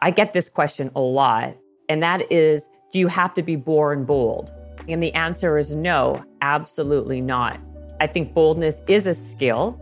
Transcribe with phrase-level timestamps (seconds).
[0.00, 1.56] I get this question a lot,
[1.88, 4.52] and that is do you have to be born bold?
[4.88, 7.60] And the answer is no, absolutely not.
[8.00, 9.78] I think boldness is a skill.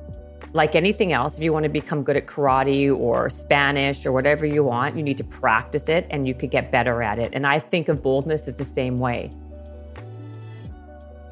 [0.52, 4.46] Like anything else, if you want to become good at karate or Spanish or whatever
[4.46, 7.30] you want, you need to practice it and you could get better at it.
[7.34, 9.30] And I think of boldness as the same way.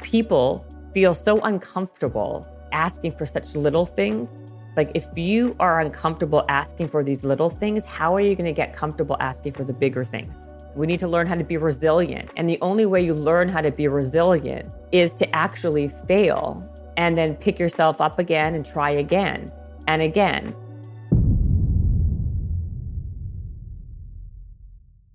[0.03, 4.43] People feel so uncomfortable asking for such little things.
[4.77, 8.53] Like, if you are uncomfortable asking for these little things, how are you going to
[8.53, 10.47] get comfortable asking for the bigger things?
[10.75, 12.31] We need to learn how to be resilient.
[12.37, 17.17] And the only way you learn how to be resilient is to actually fail and
[17.17, 19.53] then pick yourself up again and try again
[19.87, 20.57] and again.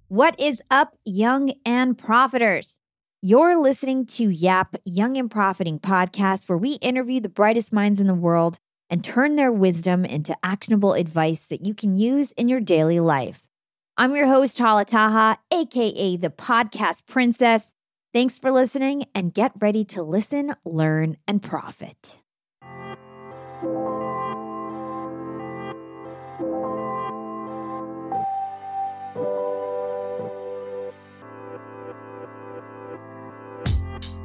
[0.07, 2.79] What is up, young and profiters?
[3.21, 8.07] You're listening to Yap Young and Profiting podcast, where we interview the brightest minds in
[8.07, 8.59] the world
[8.89, 13.47] and turn their wisdom into actionable advice that you can use in your daily life.
[13.97, 17.73] I'm your host, Hala Taha, aka the podcast princess.
[18.13, 22.17] Thanks for listening and get ready to listen, learn, and profit.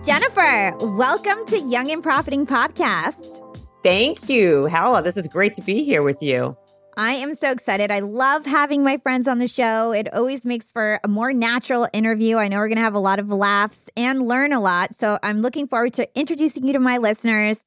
[0.04, 3.43] Jennifer, welcome to Young and Profiting Podcast.
[3.84, 5.02] Thank you, Hala.
[5.02, 6.56] This is great to be here with you.
[6.96, 7.90] I am so excited.
[7.90, 9.92] I love having my friends on the show.
[9.92, 12.38] It always makes for a more natural interview.
[12.38, 14.94] I know we're going to have a lot of laughs and learn a lot.
[14.94, 17.60] So I'm looking forward to introducing you to my listeners.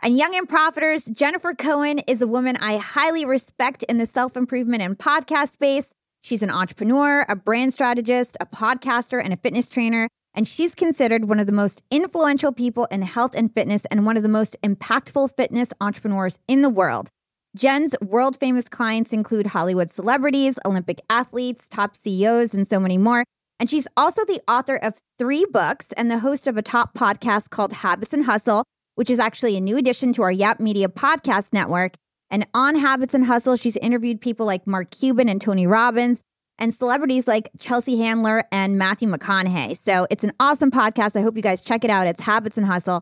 [0.00, 4.36] And Young and Profiters, Jennifer Cohen is a woman I highly respect in the self
[4.36, 5.92] improvement and podcast space.
[6.22, 11.26] She's an entrepreneur, a brand strategist, a podcaster, and a fitness trainer and she's considered
[11.26, 14.56] one of the most influential people in health and fitness and one of the most
[14.62, 17.08] impactful fitness entrepreneurs in the world.
[17.56, 23.24] Jen's world famous clients include Hollywood celebrities, Olympic athletes, top CEOs, and so many more.
[23.60, 27.50] And she's also the author of three books and the host of a top podcast
[27.50, 28.64] called Habits and Hustle,
[28.96, 31.94] which is actually a new addition to our Yap Media podcast network.
[32.30, 36.20] And on Habits and Hustle, she's interviewed people like Mark Cuban and Tony Robbins,
[36.58, 39.76] and celebrities like Chelsea Handler and Matthew McConaughey.
[39.76, 41.16] So it's an awesome podcast.
[41.16, 42.06] I hope you guys check it out.
[42.06, 43.00] It's Habits and Hustle.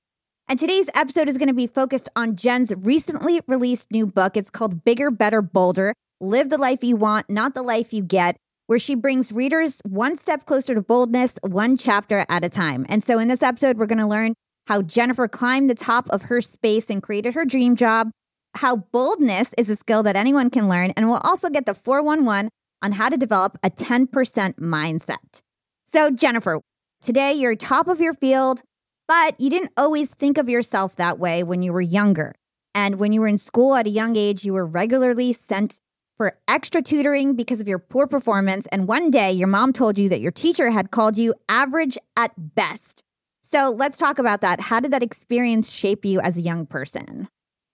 [0.48, 4.36] And today's episode is going to be focused on Jen's recently released new book.
[4.36, 8.36] It's called Bigger, Better, Bolder Live the Life You Want, Not the Life You Get,
[8.66, 12.86] where she brings readers one step closer to boldness, one chapter at a time.
[12.88, 14.34] And so in this episode, we're going to learn
[14.66, 18.10] how Jennifer climbed the top of her space and created her dream job,
[18.54, 22.48] how boldness is a skill that anyone can learn, and we'll also get the 411
[22.82, 24.08] on how to develop a 10%
[24.56, 25.40] mindset.
[25.84, 26.60] So, Jennifer,
[27.00, 28.62] today you're top of your field,
[29.08, 32.34] but you didn't always think of yourself that way when you were younger.
[32.74, 35.80] And when you were in school at a young age, you were regularly sent
[36.16, 38.66] for extra tutoring because of your poor performance.
[38.72, 42.32] And one day your mom told you that your teacher had called you average at
[42.54, 43.02] best.
[43.42, 44.60] So let's talk about that.
[44.60, 47.28] How did that experience shape you as a young person?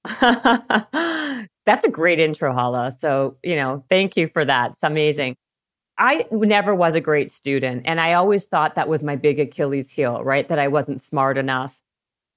[1.66, 2.96] That's a great intro, Hala.
[2.98, 4.72] So, you know, thank you for that.
[4.72, 5.36] It's amazing.
[5.98, 7.82] I never was a great student.
[7.86, 10.46] And I always thought that was my big Achilles heel, right?
[10.48, 11.80] That I wasn't smart enough,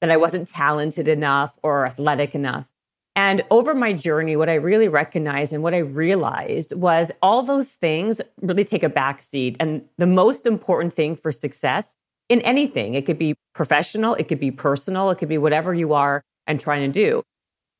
[0.01, 2.67] that I wasn't talented enough or athletic enough.
[3.15, 7.73] And over my journey, what I really recognized and what I realized was all those
[7.73, 9.57] things really take a back seat.
[9.59, 11.95] And the most important thing for success
[12.29, 15.93] in anything, it could be professional, it could be personal, it could be whatever you
[15.93, 17.21] are and trying to do,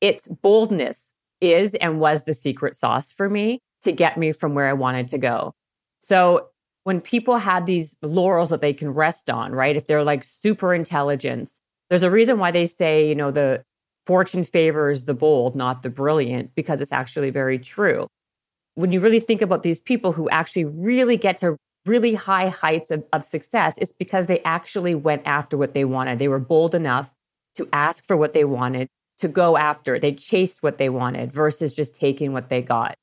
[0.02, 4.66] it's boldness is and was the secret sauce for me to get me from where
[4.66, 5.54] I wanted to go.
[6.00, 6.48] So
[6.84, 9.76] when people had these laurels that they can rest on, right?
[9.76, 13.62] If they're like super intelligence, there's a reason why they say, you know, the
[14.04, 18.08] fortune favors the bold, not the brilliant, because it's actually very true.
[18.74, 22.90] When you really think about these people who actually really get to really high heights
[22.90, 26.18] of, of success, it's because they actually went after what they wanted.
[26.18, 27.14] They were bold enough
[27.54, 29.98] to ask for what they wanted to go after.
[29.98, 32.96] They chased what they wanted versus just taking what they got.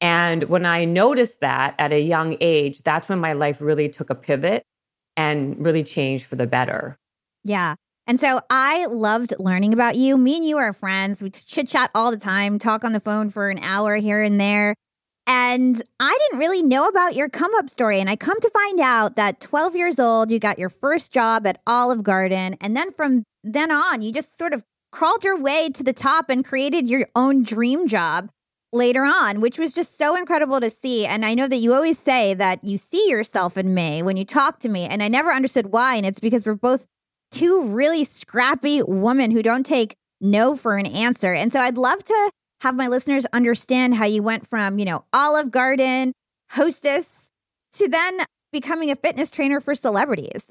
[0.00, 4.10] And when I noticed that at a young age, that's when my life really took
[4.10, 4.62] a pivot
[5.16, 6.96] and really changed for the better.
[7.44, 7.74] Yeah.
[8.06, 10.16] And so I loved learning about you.
[10.16, 11.20] Me and you are friends.
[11.20, 14.40] We chit chat all the time, talk on the phone for an hour here and
[14.40, 14.74] there.
[15.26, 18.00] And I didn't really know about your come up story.
[18.00, 21.46] And I come to find out that 12 years old, you got your first job
[21.46, 22.56] at Olive Garden.
[22.62, 26.30] And then from then on, you just sort of crawled your way to the top
[26.30, 28.30] and created your own dream job
[28.72, 31.06] later on, which was just so incredible to see.
[31.06, 34.24] And I know that you always say that you see yourself in me when you
[34.24, 34.84] talk to me.
[34.84, 35.96] And I never understood why.
[35.96, 36.86] And it's because we're both
[37.30, 41.32] two really scrappy women who don't take no for an answer.
[41.32, 42.30] And so I'd love to
[42.60, 46.12] have my listeners understand how you went from, you know, Olive Garden
[46.50, 47.30] hostess
[47.74, 48.20] to then
[48.52, 50.50] becoming a fitness trainer for celebrities.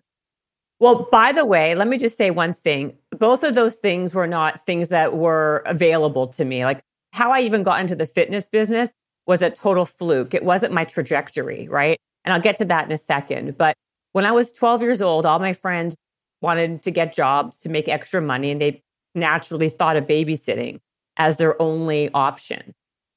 [0.79, 2.97] Well, by the way, let me just say one thing.
[3.19, 6.65] Both of those things were not things that were available to me.
[6.65, 6.81] Like
[7.13, 8.93] how I even got into the fitness business
[9.25, 10.33] was a total fluke.
[10.33, 11.97] It wasn't my trajectory, right?
[12.23, 13.57] And I'll get to that in a second.
[13.57, 13.75] But
[14.13, 15.95] when I was 12 years old, all my friends
[16.41, 18.81] wanted to get jobs to make extra money, and they
[19.15, 20.79] naturally thought of babysitting
[21.17, 22.73] as their only option.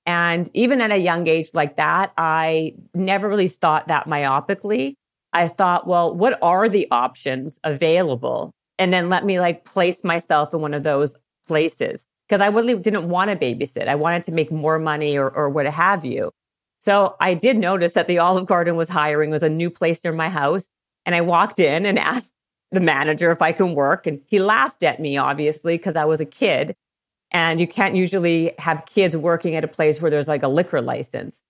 [0.06, 4.94] And even at a young age like that, I never really thought that myopically.
[5.32, 8.52] I thought, well, what are the options available?
[8.80, 11.14] And then let me like place myself in one of those
[11.46, 13.88] places because I really didn't want to babysit.
[13.88, 16.30] I wanted to make more money or, or what have you.
[16.78, 20.14] So I did notice that the Olive Garden was hiring, was a new place near
[20.14, 20.70] my house.
[21.04, 22.32] And I walked in and asked
[22.70, 24.06] the manager if I can work.
[24.06, 26.74] And he laughed at me, obviously, because I was a kid.
[27.30, 30.80] And you can't usually have kids working at a place where there's like a liquor
[30.80, 31.42] license.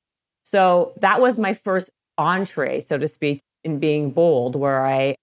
[0.42, 5.14] So that was my first entree, so to speak, in being bold, where I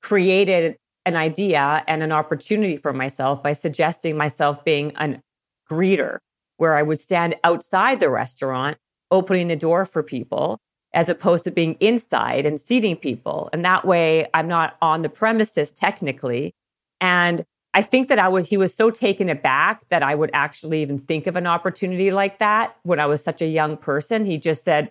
[0.00, 5.20] created an idea and an opportunity for myself by suggesting myself being a
[5.70, 6.18] greeter,
[6.58, 8.76] where I would stand outside the restaurant,
[9.10, 10.58] opening the door for people,
[10.92, 13.48] as opposed to being inside and seating people.
[13.52, 16.52] And that way, I'm not on the premises technically.
[17.00, 17.44] And
[17.74, 20.98] I think that I would, he was so taken aback that I would actually even
[20.98, 24.24] think of an opportunity like that when I was such a young person.
[24.24, 24.90] He just said,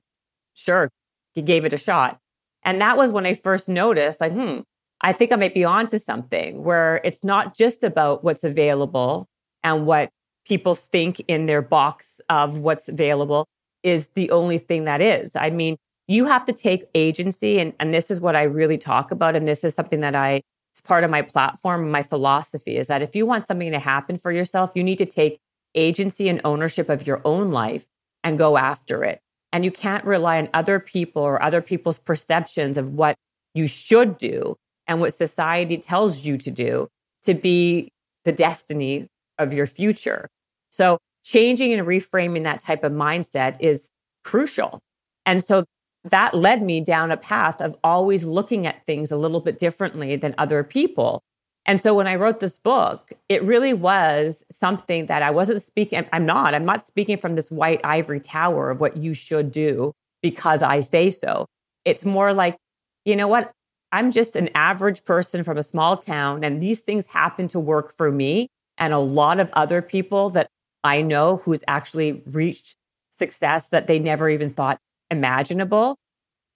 [0.53, 0.89] sure,
[1.33, 2.19] he gave it a shot.
[2.63, 4.59] And that was when I first noticed, like, hmm,
[5.01, 9.27] I think I might be onto something where it's not just about what's available
[9.63, 10.09] and what
[10.45, 13.45] people think in their box of what's available
[13.83, 15.36] is the only thing that is.
[15.36, 15.77] I mean,
[16.07, 17.59] you have to take agency.
[17.59, 19.36] And, and this is what I really talk about.
[19.36, 20.42] And this is something that I
[20.75, 24.18] it's part of my platform, my philosophy is that if you want something to happen
[24.18, 25.39] for yourself, you need to take
[25.74, 27.86] agency and ownership of your own life
[28.25, 29.21] and go after it.
[29.53, 33.15] And you can't rely on other people or other people's perceptions of what
[33.53, 36.87] you should do and what society tells you to do
[37.23, 37.89] to be
[38.23, 40.27] the destiny of your future.
[40.69, 43.89] So, changing and reframing that type of mindset is
[44.23, 44.79] crucial.
[45.25, 45.65] And so,
[46.03, 50.15] that led me down a path of always looking at things a little bit differently
[50.15, 51.23] than other people.
[51.65, 56.05] And so when I wrote this book, it really was something that I wasn't speaking,
[56.13, 59.91] I'm not, I'm not speaking from this white ivory tower of what you should do
[60.21, 61.47] because I say so.
[61.83, 62.57] It's more like,
[63.03, 63.51] you know what?
[63.91, 67.95] I'm just an average person from a small town, and these things happen to work
[67.95, 68.47] for me
[68.77, 70.47] and a lot of other people that
[70.83, 72.75] I know who's actually reached
[73.09, 74.77] success that they never even thought
[75.09, 75.95] imaginable.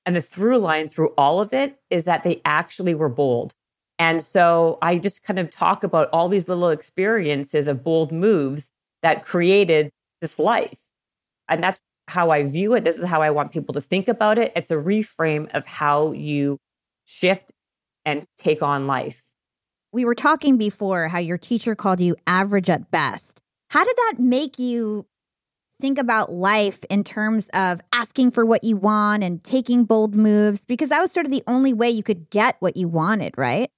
[0.05, 3.53] And the through line through all of it is that they actually were bold.
[3.97, 8.71] And so I just kind of talk about all these little experiences of bold moves
[9.01, 9.91] that created
[10.21, 10.79] this life.
[11.47, 12.83] And that's how I view it.
[12.83, 14.51] This is how I want people to think about it.
[14.55, 16.57] It's a reframe of how you
[17.09, 17.51] shift
[18.05, 19.23] and take on life.
[19.91, 23.41] We were talking before how your teacher called you average at best.
[23.71, 25.07] How did that make you
[25.81, 30.65] think about life in terms of asking for what you want and taking bold moves
[30.65, 33.71] because that was sort of the only way you could get what you wanted, right?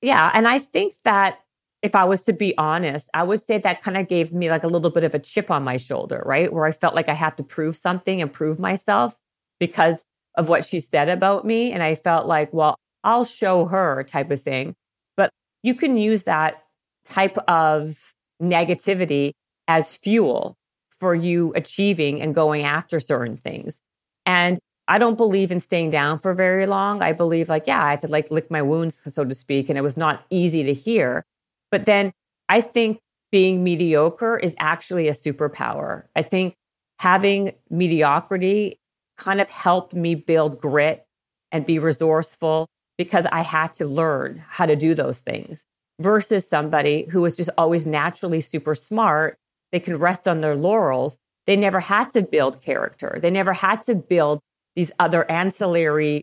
[0.00, 0.30] Yeah.
[0.32, 1.40] And I think that
[1.82, 4.64] if I was to be honest, I would say that kind of gave me like
[4.64, 6.50] a little bit of a chip on my shoulder, right?
[6.50, 9.18] Where I felt like I had to prove something and prove myself
[9.58, 10.06] because
[10.36, 11.72] of what she said about me.
[11.72, 14.74] And I felt like, well, I'll show her type of thing.
[15.16, 15.30] But
[15.62, 16.62] you can use that
[17.04, 19.32] type of negativity
[19.68, 20.56] as fuel
[20.90, 23.80] for you achieving and going after certain things.
[24.26, 27.00] And I don't believe in staying down for very long.
[27.00, 29.78] I believe like, yeah, I had to like lick my wounds, so to speak, and
[29.78, 31.24] it was not easy to hear.
[31.70, 32.12] But then
[32.48, 32.98] I think
[33.30, 36.04] being mediocre is actually a superpower.
[36.16, 36.54] I think
[36.98, 38.79] having mediocrity
[39.20, 41.04] kind of helped me build grit
[41.52, 42.66] and be resourceful
[42.98, 45.62] because I had to learn how to do those things
[46.00, 49.36] versus somebody who was just always naturally super smart
[49.72, 51.18] they can rest on their laurels.
[51.46, 53.18] They never had to build character.
[53.20, 54.40] They never had to build
[54.76, 56.22] these other ancillary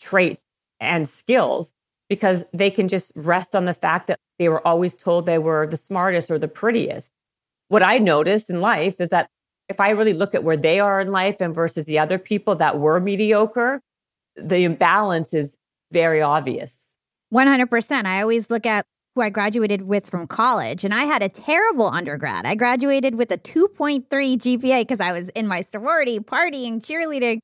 [0.00, 0.42] traits
[0.80, 1.72] and skills
[2.08, 5.66] because they can just rest on the fact that they were always told they were
[5.66, 7.10] the smartest or the prettiest.
[7.68, 9.28] What I noticed in life is that
[9.68, 12.54] if I really look at where they are in life and versus the other people
[12.56, 13.80] that were mediocre,
[14.36, 15.56] the imbalance is
[15.92, 16.94] very obvious.
[17.32, 18.04] 100%.
[18.06, 21.86] I always look at who I graduated with from college, and I had a terrible
[21.86, 22.46] undergrad.
[22.46, 27.40] I graduated with a 2.3 GPA because I was in my sorority, partying, cheerleading,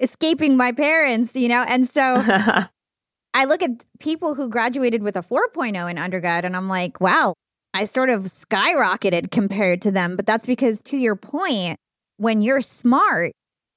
[0.00, 1.64] escaping my parents, you know?
[1.68, 2.22] And so
[3.34, 7.34] I look at people who graduated with a 4.0 in undergrad, and I'm like, wow,
[7.74, 10.16] I sort of skyrocketed compared to them.
[10.16, 11.78] But that's because, to your point,
[12.16, 13.32] when you're smart,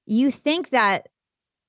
[0.06, 1.08] you think that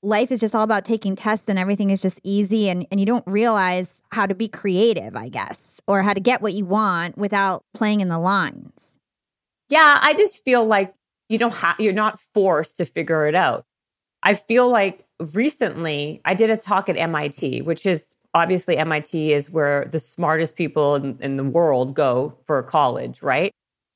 [0.03, 3.07] life is just all about taking tests and everything is just easy and, and you
[3.07, 7.17] don't realize how to be creative, I guess, or how to get what you want
[7.17, 8.99] without playing in the lines.
[9.69, 10.93] Yeah, I just feel like
[11.29, 13.65] you don't have you're not forced to figure it out.
[14.23, 19.51] I feel like recently I did a talk at MIT, which is obviously MIT is
[19.51, 23.53] where the smartest people in, in the world go for college, right?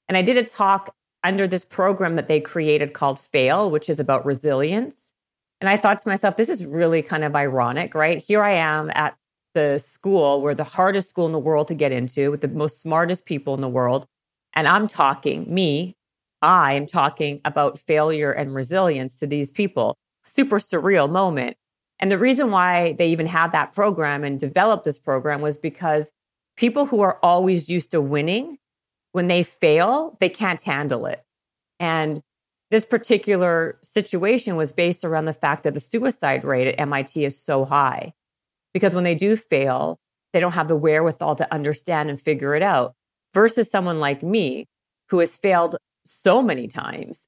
[0.09, 3.99] And I did a talk under this program that they created called FAIL, which is
[3.99, 5.13] about resilience.
[5.61, 8.19] And I thought to myself, this is really kind of ironic, right?
[8.19, 9.17] Here I am at
[9.55, 12.79] the school where the hardest school in the world to get into with the most
[12.81, 14.07] smartest people in the world.
[14.53, 15.95] And I'm talking, me,
[16.43, 19.97] I am talking about failure and resilience to these people.
[20.25, 21.57] Super surreal moment.
[21.99, 26.13] And the reason why they even had that program and developed this program was because
[26.57, 28.59] people who are always used to winning,
[29.13, 31.25] when they fail, they can't handle it.
[31.81, 32.21] And
[32.71, 37.43] this particular situation was based around the fact that the suicide rate at MIT is
[37.43, 38.13] so high.
[38.75, 39.99] Because when they do fail,
[40.33, 42.95] they don't have the wherewithal to understand and figure it out,
[43.33, 44.67] versus someone like me
[45.09, 47.27] who has failed so many times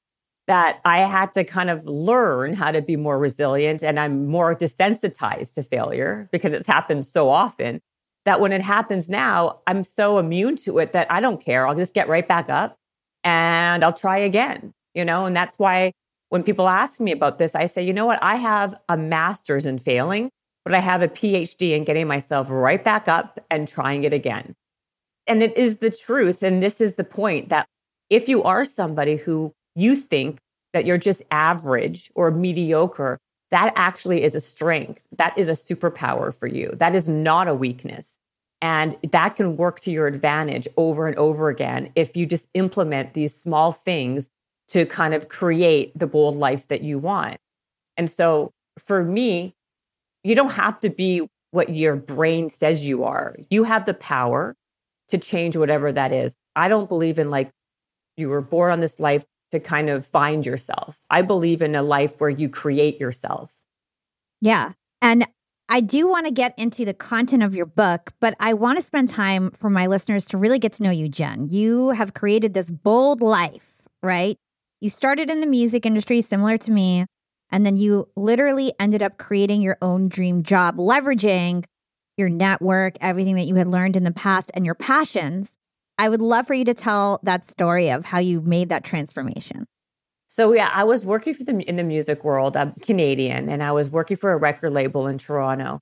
[0.49, 4.55] that I had to kind of learn how to be more resilient and I'm more
[4.55, 7.81] desensitized to failure because it's happened so often
[8.25, 11.67] that when it happens now, I'm so immune to it that I don't care.
[11.67, 12.77] I'll just get right back up
[13.23, 15.27] and I'll try again, you know?
[15.27, 15.91] And that's why
[16.29, 18.17] when people ask me about this, I say, you know what?
[18.23, 20.31] I have a master's in failing,
[20.65, 24.55] but I have a PhD in getting myself right back up and trying it again.
[25.27, 26.41] And it is the truth.
[26.41, 27.67] And this is the point that
[28.09, 30.39] if you are somebody who you think
[30.73, 33.17] that you're just average or mediocre,
[33.51, 35.07] that actually is a strength.
[35.17, 36.73] That is a superpower for you.
[36.75, 38.19] That is not a weakness.
[38.61, 43.13] And that can work to your advantage over and over again if you just implement
[43.13, 44.29] these small things
[44.69, 47.37] to kind of create the bold life that you want.
[47.97, 49.55] And so for me,
[50.23, 53.35] you don't have to be what your brain says you are.
[53.49, 54.55] You have the power
[55.07, 56.35] to change whatever that is.
[56.55, 57.49] I don't believe in like
[58.17, 60.99] you were born on this life to kind of find yourself.
[61.09, 63.61] I believe in a life where you create yourself.
[64.41, 64.73] Yeah.
[65.01, 65.25] And
[65.67, 68.83] I do want to get into the content of your book, but I want to
[68.83, 71.47] spend time for my listeners to really get to know you, Jen.
[71.49, 74.35] You have created this bold life, right?
[74.81, 77.05] You started in the music industry, similar to me,
[77.51, 81.65] and then you literally ended up creating your own dream job, leveraging
[82.17, 85.55] your network, everything that you had learned in the past, and your passions
[85.99, 89.67] I would love for you to tell that story of how you made that transformation.
[90.27, 92.55] So yeah, I was working for the in the music world.
[92.55, 95.81] I'm Canadian, and I was working for a record label in Toronto.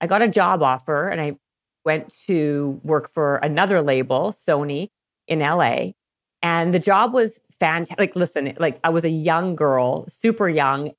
[0.00, 1.36] I got a job offer, and I
[1.84, 4.88] went to work for another label, Sony,
[5.28, 5.92] in LA.
[6.42, 7.98] And the job was fantastic.
[8.00, 10.90] Like, listen, like I was a young girl, super young.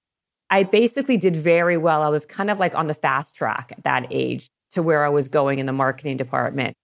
[0.49, 2.03] I basically did very well.
[2.03, 5.09] I was kind of like on the fast track at that age to where I
[5.09, 6.77] was going in the marketing department.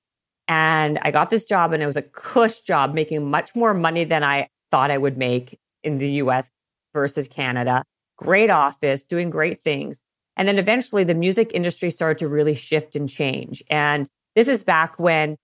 [0.52, 4.04] And I got this job and it was a cush job, making much more money
[4.04, 6.52] than I thought I would make in the US
[6.94, 7.86] versus Canada.
[8.18, 10.02] Great office, doing great things.
[10.36, 13.64] And then eventually the music industry started to really shift and change.
[13.70, 15.38] And this is back when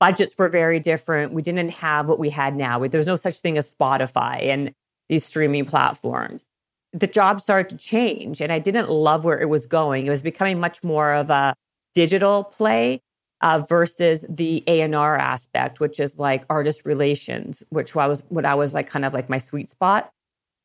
[0.00, 1.34] budgets were very different.
[1.34, 2.78] We didn't have what we had now.
[2.78, 4.72] There was no such thing as Spotify and
[5.10, 6.46] these streaming platforms.
[6.94, 10.06] The job started to change and I didn't love where it was going.
[10.06, 11.54] It was becoming much more of a
[11.92, 13.02] digital play
[13.40, 18.74] uh, versus the A&R aspect, which is like artist relations, which was what I was
[18.74, 20.10] like kind of like my sweet spot.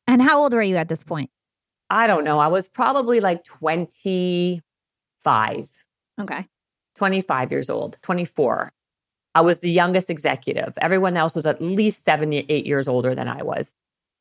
[0.06, 1.30] And how old were you at this point?
[1.90, 2.38] I don't know.
[2.38, 4.60] I was probably like 25.
[6.20, 6.46] Okay.
[6.96, 8.72] 25 years old, 24.
[9.34, 10.74] I was the youngest executive.
[10.80, 13.72] Everyone else was at least seven, eight years older than I was.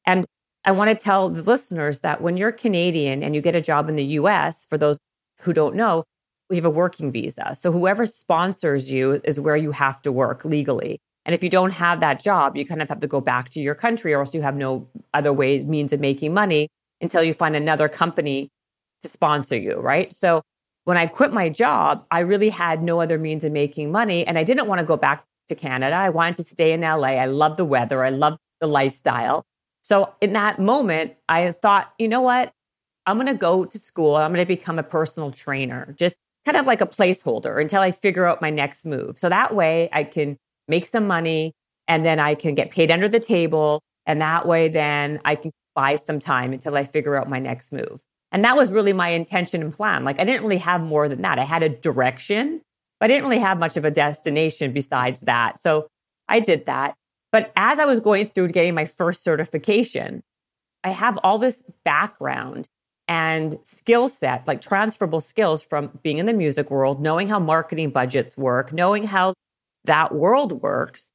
[0.05, 0.25] And
[0.65, 3.89] I want to tell the listeners that when you're Canadian and you get a job
[3.89, 4.97] in the US, for those
[5.41, 6.03] who don't know,
[6.49, 7.55] we have a working visa.
[7.55, 10.99] So whoever sponsors you is where you have to work legally.
[11.25, 13.61] And if you don't have that job, you kind of have to go back to
[13.61, 16.67] your country or else you have no other ways, means of making money
[17.01, 18.49] until you find another company
[19.01, 20.13] to sponsor you, right?
[20.13, 20.41] So
[20.83, 24.27] when I quit my job, I really had no other means of making money.
[24.27, 25.95] And I didn't want to go back to Canada.
[25.95, 27.15] I wanted to stay in LA.
[27.19, 28.03] I love the weather.
[28.03, 29.43] I love the lifestyle.
[29.81, 32.51] So in that moment, I thought, you know what?
[33.05, 34.15] I'm going to go to school.
[34.15, 35.93] I'm going to become a personal trainer.
[35.97, 39.17] Just kind of like a placeholder until I figure out my next move.
[39.17, 41.53] So that way I can make some money
[41.87, 43.81] and then I can get paid under the table.
[44.05, 47.71] And that way then I can buy some time until I figure out my next
[47.71, 48.01] move.
[48.31, 50.03] And that was really my intention and plan.
[50.03, 51.39] Like I didn't really have more than that.
[51.39, 52.61] I had a direction,
[52.99, 55.61] but I didn't really have much of a destination besides that.
[55.61, 55.87] So
[56.27, 56.95] I did that.
[57.31, 60.23] But as I was going through getting my first certification,
[60.83, 62.67] I have all this background
[63.07, 67.89] and skill set, like transferable skills from being in the music world, knowing how marketing
[67.89, 69.33] budgets work, knowing how
[69.85, 71.11] that world works.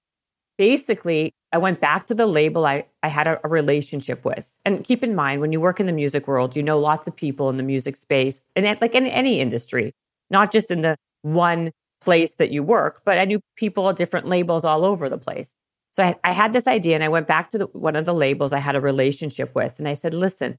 [0.59, 4.49] Basically, I went back to the label I, I had a, a relationship with.
[4.65, 7.17] And keep in mind, when you work in the music world, you know lots of
[7.17, 9.93] people in the music space and like in any industry,
[10.31, 14.27] not just in the one place that you work, but I knew people at different
[14.27, 15.55] labels all over the place.
[15.93, 18.15] So I, I had this idea and I went back to the, one of the
[18.15, 19.79] labels I had a relationship with.
[19.79, 20.59] And I said, listen,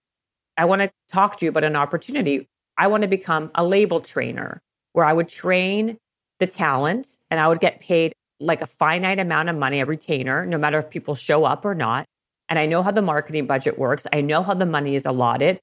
[0.60, 2.46] I want to talk to you about an opportunity.
[2.78, 4.62] I want to become a label trainer
[4.92, 5.98] where I would train
[6.40, 8.12] the talent and I would get paid
[8.42, 11.76] like a finite amount of money, a retainer, no matter if people show up or
[11.76, 12.06] not.
[12.50, 14.06] And I know how the marketing budget works.
[14.12, 15.60] I know how the money is allotted.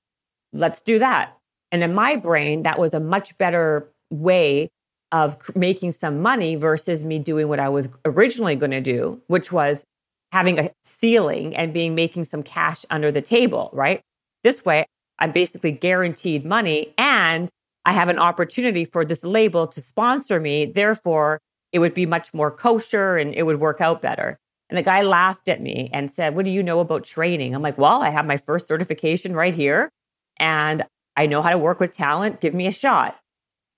[0.55, 1.37] Let's do that.
[1.71, 4.71] And in my brain, that was a much better way
[5.13, 9.53] of making some money versus me doing what I was originally going to do, which
[9.53, 9.85] was
[10.33, 14.01] having a ceiling and being making some cash under the table, right?
[14.47, 14.87] This way,
[15.19, 17.49] I'm basically guaranteed money and
[17.85, 20.67] I have an opportunity for this label to sponsor me.
[20.67, 21.41] Therefore,
[21.73, 24.39] it would be much more kosher and it would work out better.
[24.71, 27.57] And the guy laughed at me and said, What do you know about training?
[27.57, 29.91] I'm like, Well, I have my first certification right here
[30.37, 30.85] and
[31.17, 32.41] I know how to work with talent.
[32.41, 33.19] Give me a shot.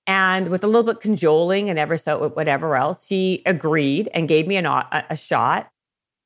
[0.06, 4.46] And with a little bit cajoling and ever so whatever else, he agreed and gave
[4.46, 5.70] me an, a, a shot.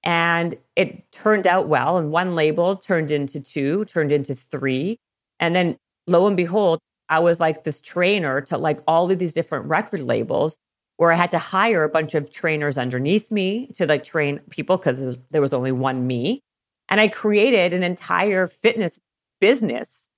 [0.05, 1.99] And it turned out well.
[1.99, 4.99] And one label turned into two, turned into three.
[5.39, 9.35] And then lo and behold, I was like this trainer to like all of these
[9.35, 10.57] different record labels
[10.97, 14.77] where I had to hire a bunch of trainers underneath me to like train people
[14.77, 16.41] because there was only one me.
[16.89, 18.99] And I created an entire fitness
[19.41, 20.09] business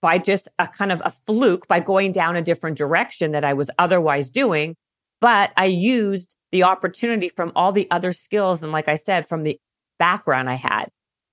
[0.00, 3.52] by just a kind of a fluke by going down a different direction that I
[3.54, 4.74] was otherwise doing.
[5.20, 8.62] But I used the opportunity from all the other skills.
[8.62, 9.58] And like I said, from the
[9.98, 10.88] background I had,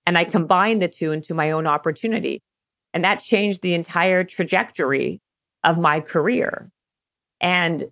[0.06, 2.42] and I combined the two into my own opportunity.
[2.94, 5.22] And that changed the entire trajectory
[5.64, 6.70] of my career.
[7.42, 7.84] And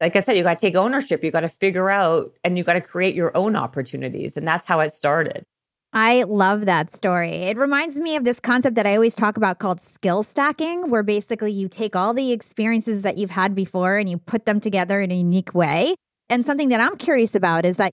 [0.00, 1.24] like I said, you got to take ownership.
[1.24, 4.36] You got to figure out and you got to create your own opportunities.
[4.36, 5.44] And that's how it started.
[5.92, 7.30] I love that story.
[7.30, 11.02] It reminds me of this concept that I always talk about called skill stacking, where
[11.02, 15.00] basically you take all the experiences that you've had before and you put them together
[15.00, 15.94] in a unique way.
[16.28, 17.92] And something that I'm curious about is that,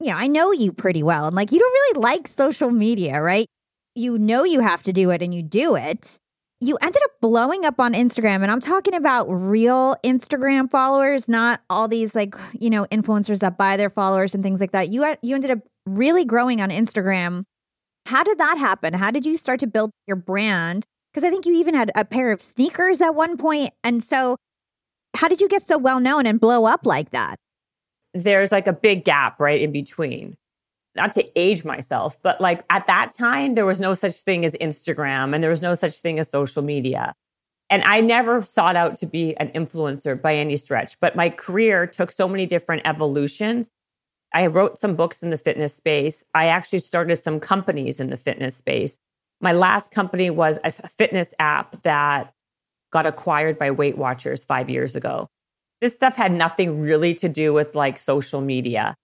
[0.00, 1.26] you know, I know you pretty well.
[1.26, 3.46] And like, you don't really like social media, right?
[3.94, 6.18] You know you have to do it and you do it.
[6.60, 8.42] You ended up blowing up on Instagram.
[8.42, 13.56] And I'm talking about real Instagram followers, not all these like, you know, influencers that
[13.56, 14.88] buy their followers and things like that.
[14.88, 17.44] You, you ended up really growing on Instagram.
[18.06, 18.94] How did that happen?
[18.94, 20.84] How did you start to build your brand?
[21.12, 23.70] Because I think you even had a pair of sneakers at one point.
[23.84, 24.36] And so,
[25.16, 27.36] how did you get so well known and blow up like that?
[28.14, 30.36] There's like a big gap right in between.
[30.94, 34.54] Not to age myself, but like at that time, there was no such thing as
[34.54, 37.14] Instagram and there was no such thing as social media.
[37.70, 41.86] And I never sought out to be an influencer by any stretch, but my career
[41.86, 43.70] took so many different evolutions
[44.32, 46.24] I wrote some books in the fitness space.
[46.34, 48.98] I actually started some companies in the fitness space.
[49.40, 52.32] My last company was a fitness app that
[52.90, 55.28] got acquired by Weight Watchers five years ago.
[55.80, 58.94] This stuff had nothing really to do with like social media.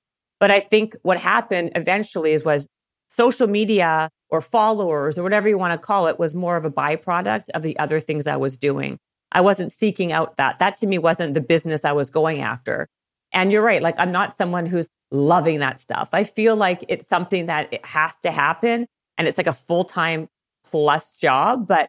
[0.41, 2.69] But I think what happened eventually is was
[3.09, 6.71] social media or followers or whatever you want to call it was more of a
[6.71, 8.99] byproduct of the other things I was doing.
[9.31, 10.59] I wasn't seeking out that.
[10.59, 12.89] That to me wasn't the business I was going after.
[13.33, 13.83] And you're right.
[13.83, 16.11] Like, I'm not someone who's loving that stuff.
[16.13, 18.87] I feel like it's something that it has to happen
[19.19, 20.29] and it's like a full time
[20.65, 21.67] plus job.
[21.67, 21.89] But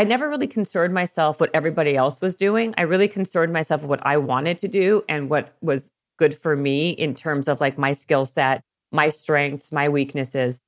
[0.00, 2.72] I never really concerned myself what everybody else was doing.
[2.78, 6.56] I really concerned myself with what I wanted to do and what was good for
[6.56, 10.58] me in terms of like my skill set, my strengths, my weaknesses.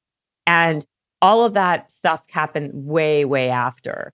[0.47, 0.85] And
[1.23, 4.13] all of that stuff happened way, way after.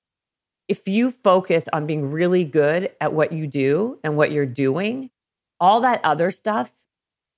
[0.68, 5.10] If you focus on being really good at what you do and what you're doing,
[5.58, 6.84] all that other stuff,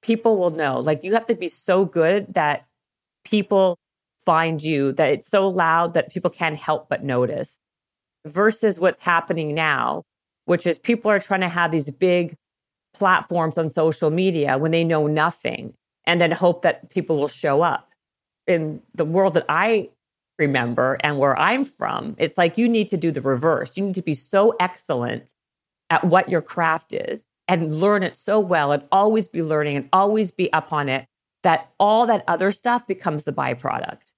[0.03, 0.81] people will know.
[0.81, 2.67] Like you have to be so good that
[3.25, 3.79] people
[4.19, 7.59] find you, that it's so loud that people can't help but notice,
[8.27, 10.03] versus what's happening now,
[10.45, 12.35] which is people are trying to have these big
[12.95, 17.63] platforms on social media when they know nothing and then hope that people will show
[17.63, 17.93] up.
[18.47, 19.91] In the world that I
[20.39, 23.77] remember and where I'm from, it's like you need to do the reverse.
[23.77, 25.35] You need to be so excellent
[25.89, 29.89] at what your craft is and learn it so well and always be learning and
[29.93, 31.07] always be up on it
[31.43, 34.13] that all that other stuff becomes the byproduct.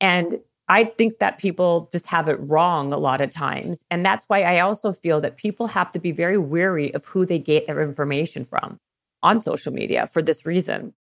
[0.00, 3.84] And I think that people just have it wrong a lot of times.
[3.90, 7.24] And that's why I also feel that people have to be very wary of who
[7.24, 8.78] they get their information from
[9.22, 10.92] on social media for this reason.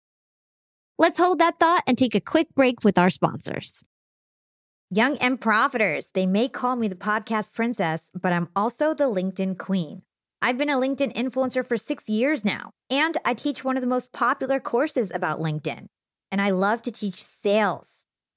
[0.98, 3.84] Let's hold that thought and take a quick break with our sponsors.
[4.90, 9.58] Young and profiters, they may call me the podcast princess, but I'm also the LinkedIn
[9.58, 10.02] queen.
[10.42, 13.88] I've been a LinkedIn influencer for six years now, and I teach one of the
[13.88, 15.88] most popular courses about LinkedIn.
[16.32, 18.06] And I love to teach sales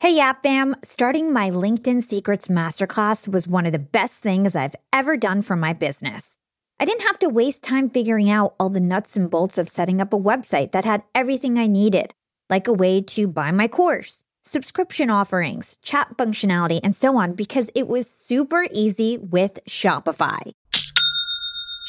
[0.00, 0.76] Hey, Yap fam.
[0.84, 5.56] Starting my LinkedIn Secrets Masterclass was one of the best things I've ever done for
[5.56, 6.36] my business.
[6.78, 10.00] I didn't have to waste time figuring out all the nuts and bolts of setting
[10.00, 12.14] up a website that had everything I needed,
[12.48, 17.68] like a way to buy my course, subscription offerings, chat functionality, and so on, because
[17.74, 20.52] it was super easy with Shopify.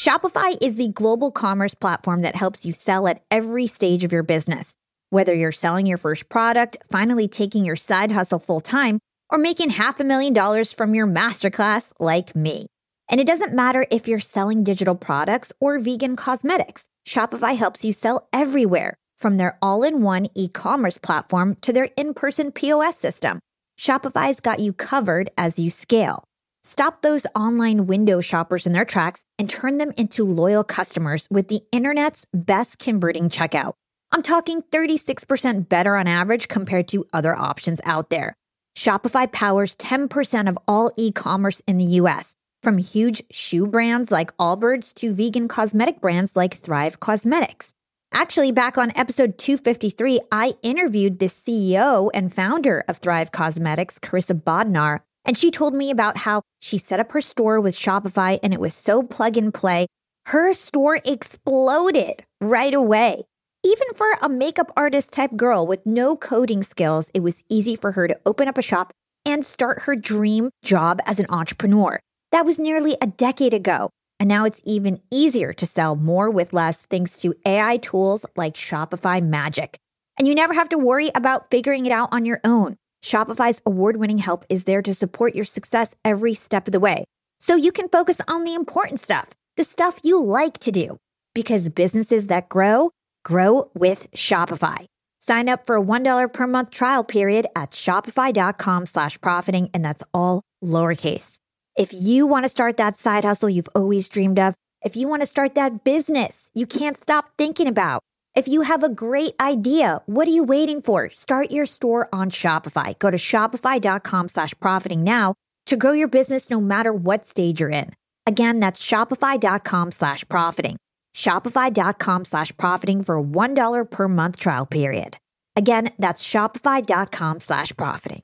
[0.04, 4.24] Shopify is the global commerce platform that helps you sell at every stage of your
[4.24, 4.74] business.
[5.10, 9.70] Whether you're selling your first product, finally taking your side hustle full time, or making
[9.70, 12.66] half a million dollars from your masterclass like me.
[13.08, 17.92] And it doesn't matter if you're selling digital products or vegan cosmetics, Shopify helps you
[17.92, 22.96] sell everywhere, from their all in one e commerce platform to their in person POS
[22.96, 23.40] system.
[23.80, 26.22] Shopify's got you covered as you scale.
[26.62, 31.48] Stop those online window shoppers in their tracks and turn them into loyal customers with
[31.48, 33.72] the internet's best converting checkout.
[34.12, 38.34] I'm talking 36% better on average compared to other options out there.
[38.76, 44.36] Shopify powers 10% of all e commerce in the US, from huge shoe brands like
[44.36, 47.72] Allbirds to vegan cosmetic brands like Thrive Causemetics.
[48.12, 54.40] Actually, back on episode 253, I interviewed the CEO and founder of Thrive Causemetics, Karissa
[54.40, 58.52] Bodnar, and she told me about how she set up her store with Shopify and
[58.52, 59.86] it was so plug and play.
[60.26, 63.26] Her store exploded right away.
[63.62, 67.92] Even for a makeup artist type girl with no coding skills, it was easy for
[67.92, 68.90] her to open up a shop
[69.26, 72.00] and start her dream job as an entrepreneur.
[72.32, 73.90] That was nearly a decade ago.
[74.18, 78.54] And now it's even easier to sell more with less thanks to AI tools like
[78.54, 79.76] Shopify Magic.
[80.18, 82.76] And you never have to worry about figuring it out on your own.
[83.04, 87.04] Shopify's award winning help is there to support your success every step of the way.
[87.40, 90.96] So you can focus on the important stuff, the stuff you like to do,
[91.34, 92.90] because businesses that grow,
[93.24, 94.86] grow with Shopify.
[95.20, 100.02] Sign up for a $1 per month trial period at shopify.com slash profiting, and that's
[100.12, 101.36] all lowercase.
[101.76, 105.22] If you want to start that side hustle you've always dreamed of, if you want
[105.22, 108.02] to start that business you can't stop thinking about,
[108.34, 111.10] if you have a great idea, what are you waiting for?
[111.10, 112.98] Start your store on Shopify.
[112.98, 115.34] Go to shopify.com slash profiting now
[115.66, 117.90] to grow your business no matter what stage you're in.
[118.26, 120.76] Again, that's shopify.com slash profiting.
[121.14, 125.18] Shopify.com slash profiting for a $1 per month trial period.
[125.56, 128.22] Again, that's shopify.com slash profiting.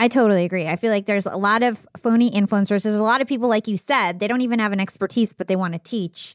[0.00, 0.66] I totally agree.
[0.66, 2.84] I feel like there's a lot of phony influencers.
[2.84, 5.46] There's a lot of people, like you said, they don't even have an expertise, but
[5.46, 6.34] they want to teach.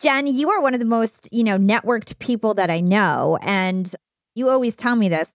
[0.00, 3.38] Jen, you are one of the most, you know, networked people that I know.
[3.40, 3.94] And
[4.34, 5.32] you always tell me this.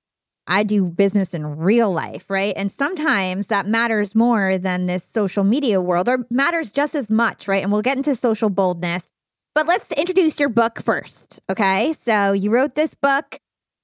[0.50, 2.54] I do business in real life, right?
[2.58, 7.48] And sometimes that matters more than this social media world or matters just as much,
[7.48, 7.62] right?
[7.62, 9.12] And we'll get into social boldness.
[9.54, 11.94] But let's introduce your book first, okay?
[11.94, 13.40] So you wrote this book,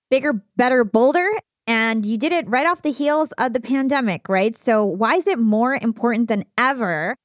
[0.10, 1.30] Bigger, Better, Bolder,
[1.67, 4.56] and you did it right off the heels of the pandemic, right?
[4.56, 7.15] So, why is it more important than ever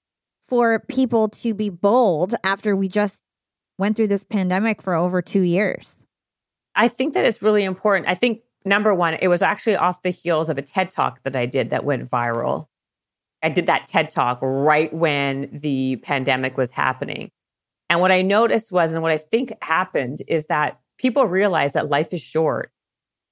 [0.48, 3.22] for people to be bold after we just
[3.78, 6.02] went through this pandemic for over two years?
[6.74, 8.08] I think that it's really important.
[8.08, 11.36] I think number one, it was actually off the heels of a TED talk that
[11.36, 12.66] I did that went viral.
[13.42, 17.30] I did that TED talk right when the pandemic was happening.
[17.88, 21.88] And what I noticed was, and what I think happened is that people realize that
[21.88, 22.70] life is short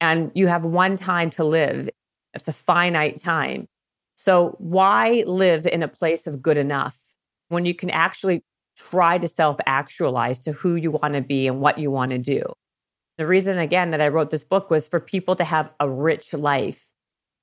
[0.01, 1.89] and you have one time to live.
[2.35, 3.69] It's a finite time.
[4.17, 6.99] So why live in a place of good enough
[7.49, 8.43] when you can actually
[8.77, 12.19] try to self actualize to who you want to be and what you want to
[12.19, 12.43] do?
[13.19, 16.33] The reason, again, that I wrote this book was for people to have a rich
[16.33, 16.93] life.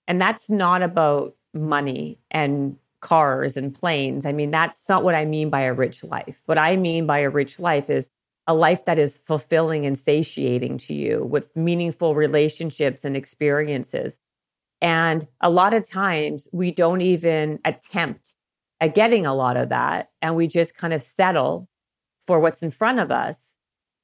[0.08, 4.26] And that's not about money and cars and planes.
[4.26, 6.42] I mean, that's not what I mean by a rich life.
[6.46, 8.10] What I mean by a rich life is
[8.48, 14.20] a life that is fulfilling and satiating to you with meaningful relationships and experiences.
[14.82, 18.36] And a lot of times we don't even attempt
[18.80, 20.10] at getting a lot of that.
[20.22, 21.68] And we just kind of settle
[22.26, 23.55] for what's in front of us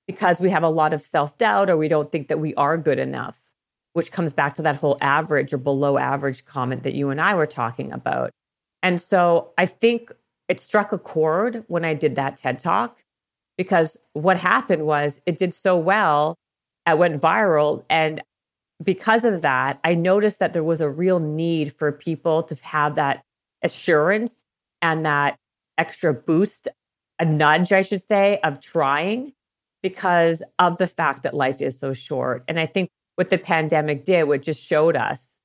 [0.08, 2.78] because we have a lot of self doubt or we don't think that we are
[2.78, 3.38] good enough,
[3.94, 7.36] which comes back to that whole average or below average comment that you and I
[7.36, 8.32] were talking about.
[8.84, 10.12] And so I think
[10.50, 13.04] it struck a chord when I did that TED talk
[13.58, 16.36] because what happened was it did so well,
[16.88, 17.84] it went viral.
[17.90, 18.22] And
[18.84, 22.96] because of that, I noticed that there was a real need for people to have
[22.96, 23.22] that
[23.62, 24.44] assurance
[24.82, 25.38] and that
[25.78, 26.68] extra boost,
[27.20, 29.34] a nudge, I should say, of trying
[29.82, 32.44] because of the fact that life is so short.
[32.48, 35.40] And I think what the pandemic did, what just showed us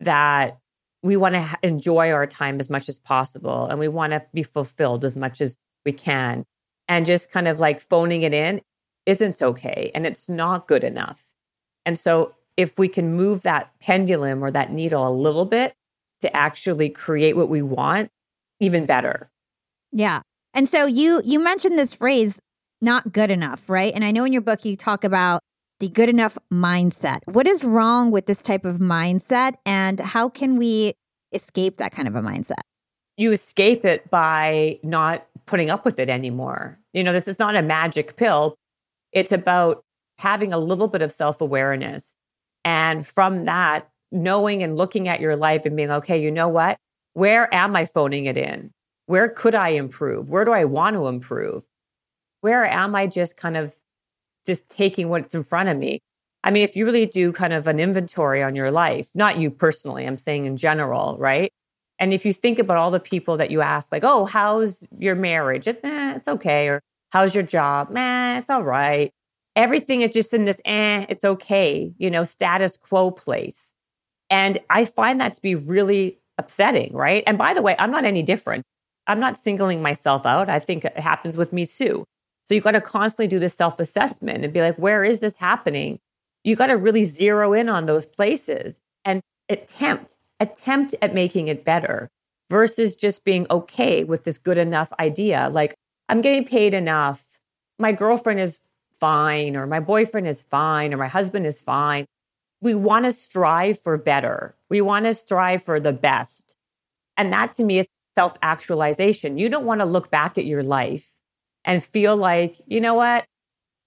[0.00, 0.58] that
[1.02, 4.42] we want to enjoy our time as much as possible and we want to be
[4.42, 6.44] fulfilled as much as we can.
[6.88, 8.60] And just kind of like phoning it in
[9.06, 11.22] isn't okay and it's not good enough.
[11.84, 15.74] And so, if we can move that pendulum or that needle a little bit
[16.20, 18.10] to actually create what we want,
[18.60, 19.30] even better.
[19.90, 20.20] Yeah.
[20.54, 22.40] And so you you mentioned this phrase
[22.82, 23.92] not good enough, right?
[23.94, 25.40] And I know in your book you talk about
[25.80, 27.20] the good enough mindset.
[27.26, 30.94] What is wrong with this type of mindset and how can we
[31.32, 32.60] escape that kind of a mindset?
[33.16, 36.78] You escape it by not putting up with it anymore.
[36.92, 38.54] You know, this is not a magic pill.
[39.12, 39.82] It's about
[40.18, 42.14] having a little bit of self awareness.
[42.64, 46.76] And from that, knowing and looking at your life and being, okay, you know what?
[47.14, 48.70] Where am I phoning it in?
[49.06, 50.28] Where could I improve?
[50.28, 51.64] Where do I want to improve?
[52.42, 53.74] Where am I just kind of
[54.46, 56.00] just taking what's in front of me?
[56.44, 59.50] I mean, if you really do kind of an inventory on your life, not you
[59.50, 61.52] personally, I'm saying in general, right?
[62.00, 65.14] And if you think about all the people that you ask, like, oh, how's your
[65.14, 65.68] marriage?
[65.68, 65.76] Eh,
[66.16, 66.68] it's okay.
[66.68, 67.90] Or how's your job?
[67.90, 69.12] Man, it's all right.
[69.54, 73.72] Everything is just in this, eh, it's okay, you know, status quo place.
[74.30, 77.24] And I find that to be really upsetting, right?
[77.26, 78.64] And by the way, I'm not any different.
[79.06, 80.48] I'm not singling myself out.
[80.48, 82.04] I think it happens with me too.
[82.44, 85.36] So you got to constantly do this self assessment and be like, where is this
[85.36, 85.98] happening?
[86.44, 91.64] You got to really zero in on those places and attempt, attempt at making it
[91.64, 92.08] better
[92.50, 95.48] versus just being okay with this good enough idea.
[95.50, 95.74] Like,
[96.08, 97.38] I'm getting paid enough.
[97.78, 98.58] My girlfriend is
[98.98, 102.06] fine, or my boyfriend is fine, or my husband is fine.
[102.60, 104.54] We want to strive for better.
[104.68, 106.56] We want to strive for the best.
[107.16, 109.38] And that to me is self actualization.
[109.38, 111.11] You don't want to look back at your life
[111.64, 113.24] and feel like, you know what?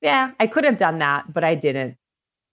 [0.02, 1.98] Yeah, I could have done that, but I didn't.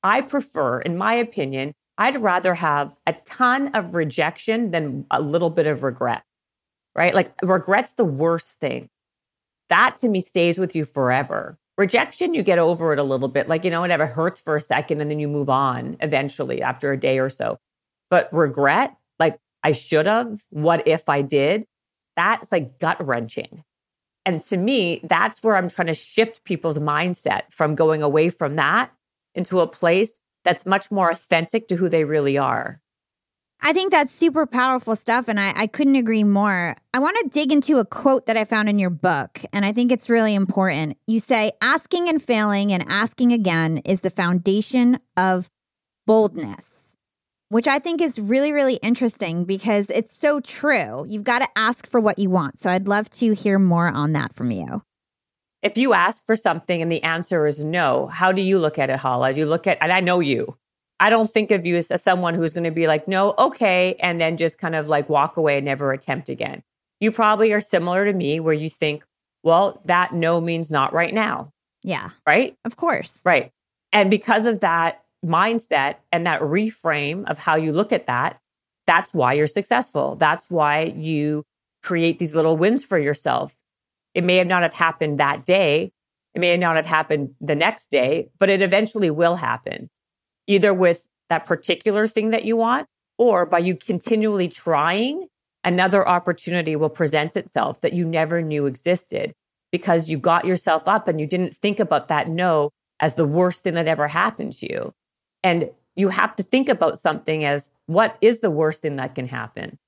[0.02, 5.50] I prefer, in my opinion, I'd rather have a ton of rejection than a little
[5.50, 6.22] bit of regret,
[6.96, 7.14] right?
[7.14, 8.88] Like, regret's the worst thing.
[9.68, 11.58] That to me stays with you forever.
[11.78, 13.48] Rejection, you get over it a little bit.
[13.48, 16.92] Like, you know, whatever hurts for a second and then you move on eventually after
[16.92, 17.58] a day or so.
[18.10, 21.64] But regret, like, I should have, what if I did?
[22.16, 23.64] That's like gut wrenching.
[24.24, 28.56] And to me, that's where I'm trying to shift people's mindset from going away from
[28.56, 28.92] that
[29.34, 32.80] into a place that's much more authentic to who they really are.
[33.64, 35.28] I think that's super powerful stuff.
[35.28, 36.76] And I, I couldn't agree more.
[36.92, 39.40] I want to dig into a quote that I found in your book.
[39.52, 40.98] And I think it's really important.
[41.06, 45.48] You say, asking and failing and asking again is the foundation of
[46.06, 46.81] boldness
[47.52, 51.04] which I think is really, really interesting because it's so true.
[51.06, 52.58] You've got to ask for what you want.
[52.58, 54.82] So I'd love to hear more on that from you.
[55.60, 58.88] If you ask for something and the answer is no, how do you look at
[58.88, 59.34] it, Hala?
[59.34, 60.56] Do you look at, and I know you,
[60.98, 63.96] I don't think of you as, as someone who's going to be like, no, okay,
[64.00, 66.62] and then just kind of like walk away and never attempt again.
[67.00, 69.04] You probably are similar to me where you think,
[69.42, 71.52] well, that no means not right now.
[71.82, 72.12] Yeah.
[72.26, 72.56] Right?
[72.64, 73.20] Of course.
[73.26, 73.50] Right.
[73.92, 78.40] And because of that, mindset and that reframe of how you look at that,
[78.86, 80.16] that's why you're successful.
[80.16, 81.44] That's why you
[81.82, 83.60] create these little wins for yourself.
[84.14, 85.92] It may have not have happened that day.
[86.34, 89.90] It may not have happened the next day, but it eventually will happen
[90.46, 92.86] either with that particular thing that you want
[93.18, 95.26] or by you continually trying
[95.64, 99.32] another opportunity will present itself that you never knew existed
[99.70, 103.62] because you got yourself up and you didn't think about that no as the worst
[103.62, 104.92] thing that ever happened to you.
[105.42, 109.28] And you have to think about something as what is the worst thing that can
[109.28, 109.78] happen?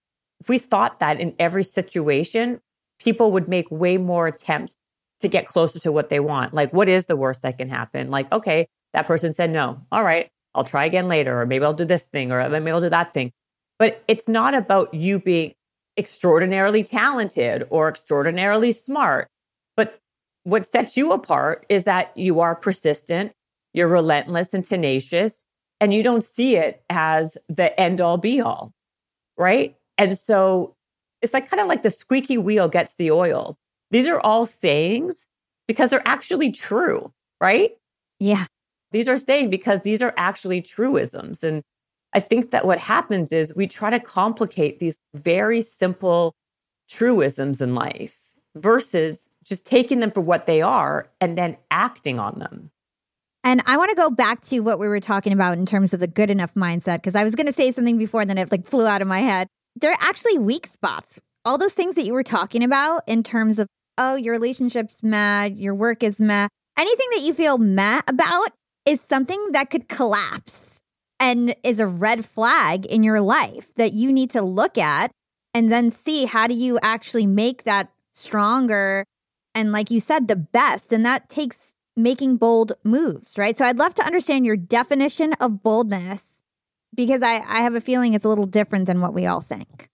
[0.40, 2.60] If we thought that in every situation,
[2.98, 4.76] people would make way more attempts
[5.20, 6.52] to get closer to what they want.
[6.52, 8.10] Like, what is the worst that can happen?
[8.10, 9.80] Like, okay, that person said no.
[9.90, 12.80] All right, I'll try again later, or maybe I'll do this thing, or maybe I'll
[12.80, 13.32] do that thing.
[13.78, 15.54] But it's not about you being
[15.96, 19.28] extraordinarily talented or extraordinarily smart.
[19.76, 19.98] But
[20.42, 23.32] what sets you apart is that you are persistent,
[23.74, 25.44] you're relentless and tenacious,
[25.80, 28.72] and you don't see it as the end all be all.
[29.36, 29.76] Right.
[29.98, 30.76] And so
[31.20, 33.58] it's like kind of like the squeaky wheel gets the oil.
[33.90, 35.26] These are all sayings
[35.66, 37.12] because they're actually true.
[37.40, 37.76] Right.
[38.20, 38.46] Yeah.
[38.92, 41.42] These are saying because these are actually truisms.
[41.42, 41.62] And
[42.12, 46.32] I think that what happens is we try to complicate these very simple
[46.88, 52.38] truisms in life versus just taking them for what they are and then acting on
[52.38, 52.70] them.
[53.44, 56.00] And I want to go back to what we were talking about in terms of
[56.00, 58.50] the good enough mindset, because I was going to say something before and then it
[58.50, 59.48] like flew out of my head.
[59.76, 61.20] There are actually weak spots.
[61.44, 65.58] All those things that you were talking about in terms of, oh, your relationship's mad,
[65.58, 68.50] your work is mad, anything that you feel mad about
[68.86, 70.80] is something that could collapse
[71.20, 75.10] and is a red flag in your life that you need to look at
[75.52, 79.04] and then see how do you actually make that stronger
[79.54, 83.56] and like you said the best and that takes making bold moves, right?
[83.56, 86.42] So I'd love to understand your definition of boldness
[86.94, 89.88] because I, I have a feeling it's a little different than what we all think.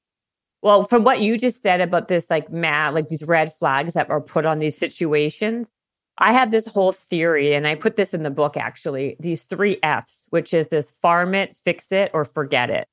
[0.62, 4.10] Well, from what you just said about this, like mad, like these red flags that
[4.10, 5.70] are put on these situations,
[6.18, 9.78] I have this whole theory, and I put this in the book actually these three
[9.82, 12.86] F's, which is this farm it, fix it, or forget it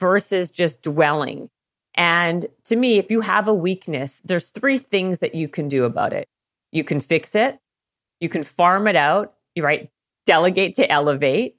[0.00, 1.50] versus just dwelling.
[1.94, 5.84] And to me, if you have a weakness, there's three things that you can do
[5.84, 6.26] about it.
[6.72, 7.58] You can fix it,
[8.20, 9.90] you can farm it out, right?
[10.26, 11.56] Delegate to elevate,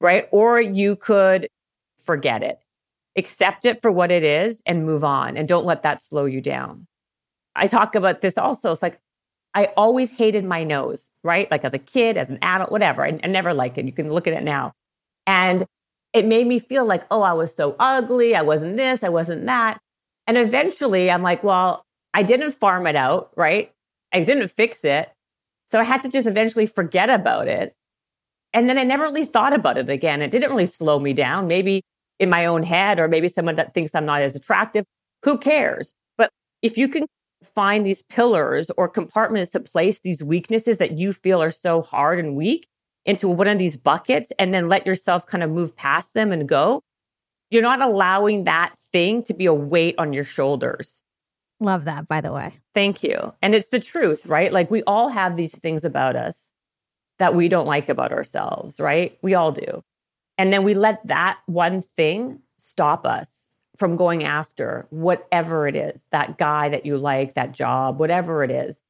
[0.00, 0.28] right?
[0.32, 1.48] Or you could
[1.98, 2.60] forget it,
[3.16, 6.40] accept it for what it is and move on and don't let that slow you
[6.40, 6.86] down.
[7.54, 8.72] I talk about this also.
[8.72, 8.98] It's like,
[9.54, 11.50] I always hated my nose, right?
[11.50, 13.04] Like as a kid, as an adult, whatever.
[13.04, 13.86] I, I never liked it.
[13.86, 14.72] You can look at it now.
[15.26, 15.64] And
[16.12, 18.36] it made me feel like, oh, I was so ugly.
[18.36, 19.78] I wasn't this, I wasn't that.
[20.26, 23.72] And eventually I'm like, well, I didn't farm it out, right?
[24.12, 25.10] I didn't fix it.
[25.66, 27.74] So I had to just eventually forget about it.
[28.52, 30.22] And then I never really thought about it again.
[30.22, 31.46] It didn't really slow me down.
[31.46, 31.82] Maybe
[32.18, 34.84] in my own head, or maybe someone that thinks I'm not as attractive.
[35.24, 35.92] Who cares?
[36.16, 36.30] But
[36.62, 37.06] if you can
[37.42, 42.18] find these pillars or compartments to place these weaknesses that you feel are so hard
[42.18, 42.66] and weak
[43.04, 46.48] into one of these buckets and then let yourself kind of move past them and
[46.48, 46.80] go,
[47.50, 51.02] you're not allowing that thing to be a weight on your shoulders.
[51.58, 52.58] Love that, by the way.
[52.74, 53.34] Thank you.
[53.40, 54.52] And it's the truth, right?
[54.52, 56.52] Like we all have these things about us
[57.18, 59.18] that we don't like about ourselves, right?
[59.22, 59.82] We all do.
[60.36, 66.06] And then we let that one thing stop us from going after whatever it is
[66.10, 68.82] that guy that you like, that job, whatever it is,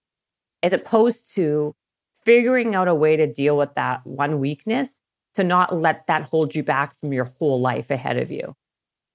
[0.62, 1.74] as opposed to
[2.24, 5.02] figuring out a way to deal with that one weakness
[5.35, 8.57] to not let that hold you back from your whole life ahead of you.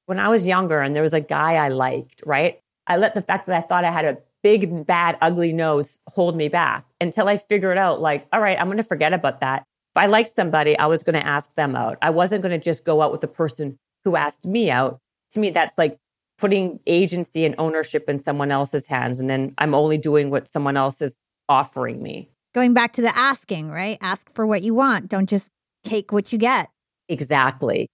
[0.06, 2.61] When I was younger and there was a guy I liked, right?
[2.92, 6.36] I let the fact that I thought I had a big, bad, ugly nose hold
[6.36, 9.64] me back until I figured out, like, all right, I'm going to forget about that.
[9.96, 11.98] If I liked somebody, I was going to ask them out.
[12.02, 15.00] I wasn't going to just go out with the person who asked me out.
[15.32, 15.96] To me, that's like
[16.38, 19.20] putting agency and ownership in someone else's hands.
[19.20, 21.16] And then I'm only doing what someone else is
[21.48, 22.30] offering me.
[22.54, 23.98] Going back to the asking, right?
[24.02, 25.08] Ask for what you want.
[25.08, 25.48] Don't just
[25.86, 26.70] take what you get.
[27.08, 27.88] Exactly.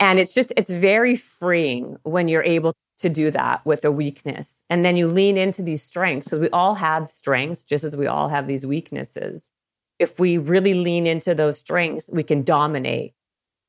[0.00, 4.62] And it's just, it's very freeing when you're able to do that with a weakness.
[4.70, 8.06] And then you lean into these strengths because we all have strengths, just as we
[8.06, 9.50] all have these weaknesses.
[9.98, 13.14] If we really lean into those strengths, we can dominate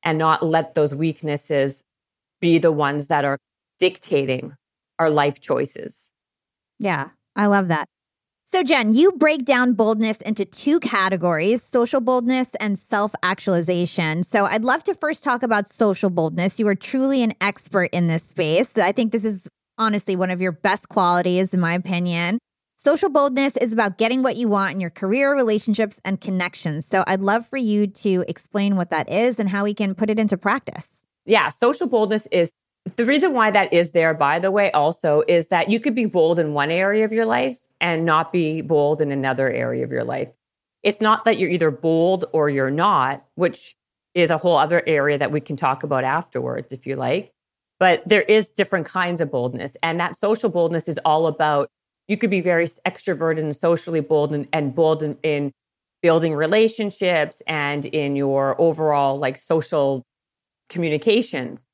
[0.02, 1.84] and not let those weaknesses
[2.40, 3.38] be the ones that are
[3.78, 4.54] dictating
[4.98, 6.10] our life choices.
[6.78, 7.88] Yeah, I love that.
[8.52, 14.22] So, Jen, you break down boldness into two categories social boldness and self actualization.
[14.24, 16.60] So, I'd love to first talk about social boldness.
[16.60, 18.76] You are truly an expert in this space.
[18.76, 19.48] I think this is
[19.78, 22.38] honestly one of your best qualities, in my opinion.
[22.76, 26.84] Social boldness is about getting what you want in your career, relationships, and connections.
[26.84, 30.10] So, I'd love for you to explain what that is and how we can put
[30.10, 31.00] it into practice.
[31.24, 32.52] Yeah, social boldness is
[32.96, 36.04] the reason why that is there, by the way, also is that you could be
[36.04, 39.90] bold in one area of your life and not be bold in another area of
[39.90, 40.30] your life.
[40.82, 43.74] It's not that you're either bold or you're not, which
[44.14, 47.32] is a whole other area that we can talk about afterwards if you like.
[47.78, 49.76] But there is different kinds of boldness.
[49.82, 51.68] And that social boldness is all about
[52.08, 55.52] you could be very extroverted and socially bold and, and bold in, in
[56.02, 60.02] building relationships and in your overall like social
[60.68, 61.64] communications.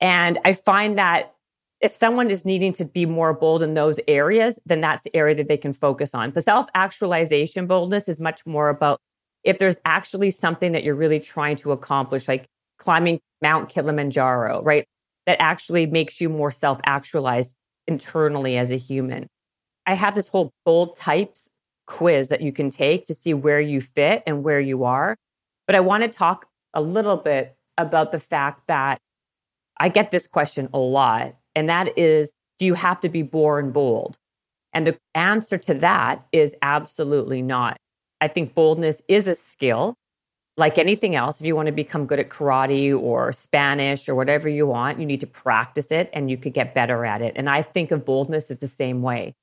[0.00, 1.34] And I find that
[1.82, 5.34] if someone is needing to be more bold in those areas, then that's the area
[5.34, 6.30] that they can focus on.
[6.30, 9.00] But self actualization boldness is much more about
[9.42, 12.46] if there's actually something that you're really trying to accomplish, like
[12.78, 14.86] climbing Mount Kilimanjaro, right?
[15.26, 17.54] That actually makes you more self actualized
[17.88, 19.26] internally as a human.
[19.84, 21.50] I have this whole bold types
[21.88, 25.16] quiz that you can take to see where you fit and where you are.
[25.66, 28.98] But I want to talk a little bit about the fact that
[29.78, 33.72] I get this question a lot, and that is do you have to be born
[33.72, 34.18] bold?
[34.72, 37.76] And the answer to that is absolutely not.
[38.20, 39.94] I think boldness is a skill.
[40.56, 44.48] Like anything else, if you want to become good at karate or Spanish or whatever
[44.48, 47.32] you want, you need to practice it and you could get better at it.
[47.36, 49.34] And I think of boldness as the same way.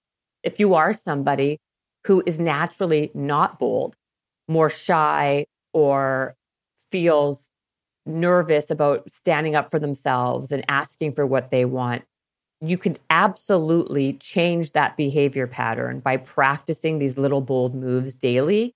[0.44, 1.58] If you are somebody
[2.08, 3.96] who is naturally not bold,
[4.48, 6.36] more shy, or
[6.92, 7.52] feels
[8.10, 12.04] nervous about standing up for themselves and asking for what they want,
[12.62, 18.74] you can absolutely change that behavior pattern by practicing these little bold moves daily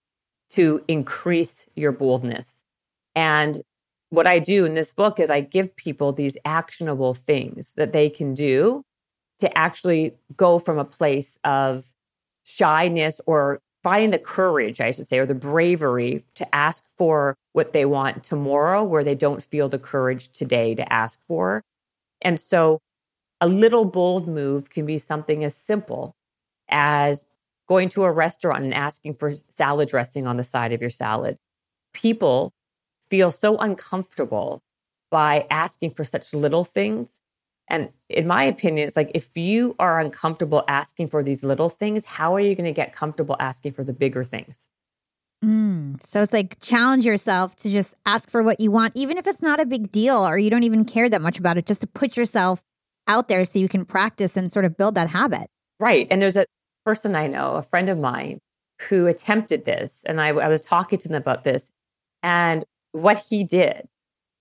[0.50, 2.64] to increase your boldness.
[3.16, 3.62] And
[4.10, 8.10] what I do in this book is I give people these actionable things that they
[8.10, 8.84] can do
[9.40, 11.86] to actually go from a place of
[12.46, 17.74] shyness or finding the courage, I should say, or the bravery to ask for what
[17.74, 21.62] they want tomorrow where they don't feel the courage today to ask for.
[22.22, 22.80] And so
[23.42, 26.16] a little bold move can be something as simple
[26.70, 27.26] as
[27.68, 31.38] going to a restaurant and asking for salad dressing on the side of your salad.
[31.94, 32.52] People
[33.10, 34.62] feel so uncomfortable
[35.12, 37.20] by asking for such little things
[37.74, 42.06] and in my opinion, it's like if you are uncomfortable asking for these little things,
[42.06, 44.68] how are you going to get comfortable asking for the bigger things?
[45.44, 49.26] Mm, so it's like challenge yourself to just ask for what you want, even if
[49.26, 51.82] it's not a big deal or you don't even care that much about it, just
[51.82, 52.62] to put yourself
[53.08, 55.50] out there so you can practice and sort of build that habit.
[55.80, 56.06] Right.
[56.12, 56.46] And there's a
[56.86, 58.38] person I know, a friend of mine,
[58.84, 60.04] who attempted this.
[60.08, 61.72] And I, I was talking to them about this.
[62.22, 63.88] And what he did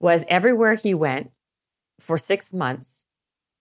[0.01, 1.39] was everywhere he went
[1.99, 3.07] for six months,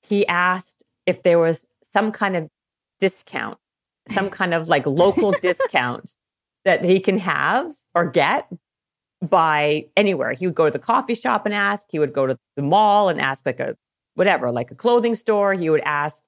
[0.02, 2.48] he asked if there was some kind of
[3.00, 3.58] discount,
[4.10, 6.16] some kind of like local discount
[6.66, 8.48] that he can have or get
[9.22, 10.34] by anywhere.
[10.34, 13.10] He would go to the coffee shop and ask, he would go to the mall
[13.10, 13.76] and ask like a
[14.16, 16.22] whatever, like a clothing store, he would ask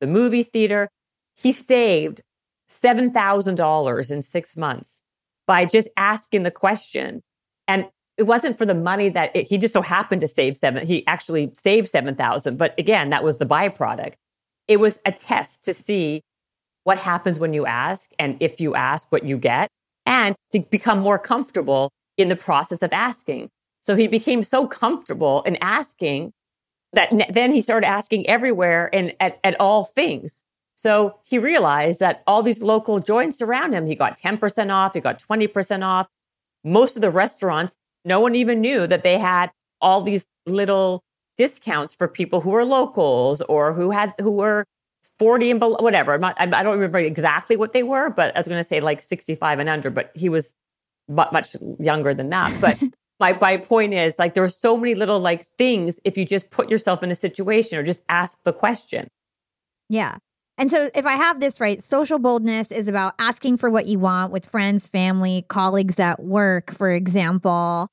[0.00, 0.88] the movie theater.
[1.36, 2.22] He saved
[2.68, 5.04] $7,000 in 6 months
[5.46, 7.22] by just asking the question.
[7.66, 7.88] And
[8.18, 10.84] it wasn't for the money that it, he just so happened to save seven.
[10.84, 12.58] He actually saved 7,000.
[12.58, 14.14] But again, that was the byproduct.
[14.66, 16.22] It was a test to see
[16.82, 19.68] what happens when you ask and if you ask what you get
[20.04, 23.50] and to become more comfortable in the process of asking.
[23.82, 26.32] So he became so comfortable in asking
[26.92, 30.42] that then he started asking everywhere and at, at all things.
[30.74, 35.00] So he realized that all these local joints around him, he got 10% off, he
[35.00, 36.08] got 20% off.
[36.64, 41.02] Most of the restaurants no one even knew that they had all these little
[41.36, 44.64] discounts for people who were locals or who had who were
[45.18, 46.14] 40 and below, whatever.
[46.14, 48.80] I'm not, I don't remember exactly what they were, but I was going to say
[48.80, 50.54] like 65 and under, but he was
[51.08, 52.56] much younger than that.
[52.60, 52.80] But
[53.20, 56.50] my, my point is like, there are so many little like things if you just
[56.50, 59.08] put yourself in a situation or just ask the question.
[59.88, 60.18] Yeah.
[60.58, 64.00] And so, if I have this right, social boldness is about asking for what you
[64.00, 67.86] want with friends, family, colleagues at work, for example.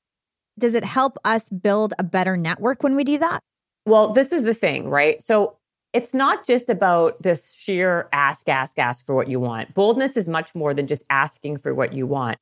[0.58, 3.40] Does it help us build a better network when we do that?
[3.84, 5.22] Well, this is the thing, right?
[5.22, 5.58] So,
[5.92, 9.72] it's not just about this sheer ask, ask, ask for what you want.
[9.72, 12.36] Boldness is much more than just asking for what you want.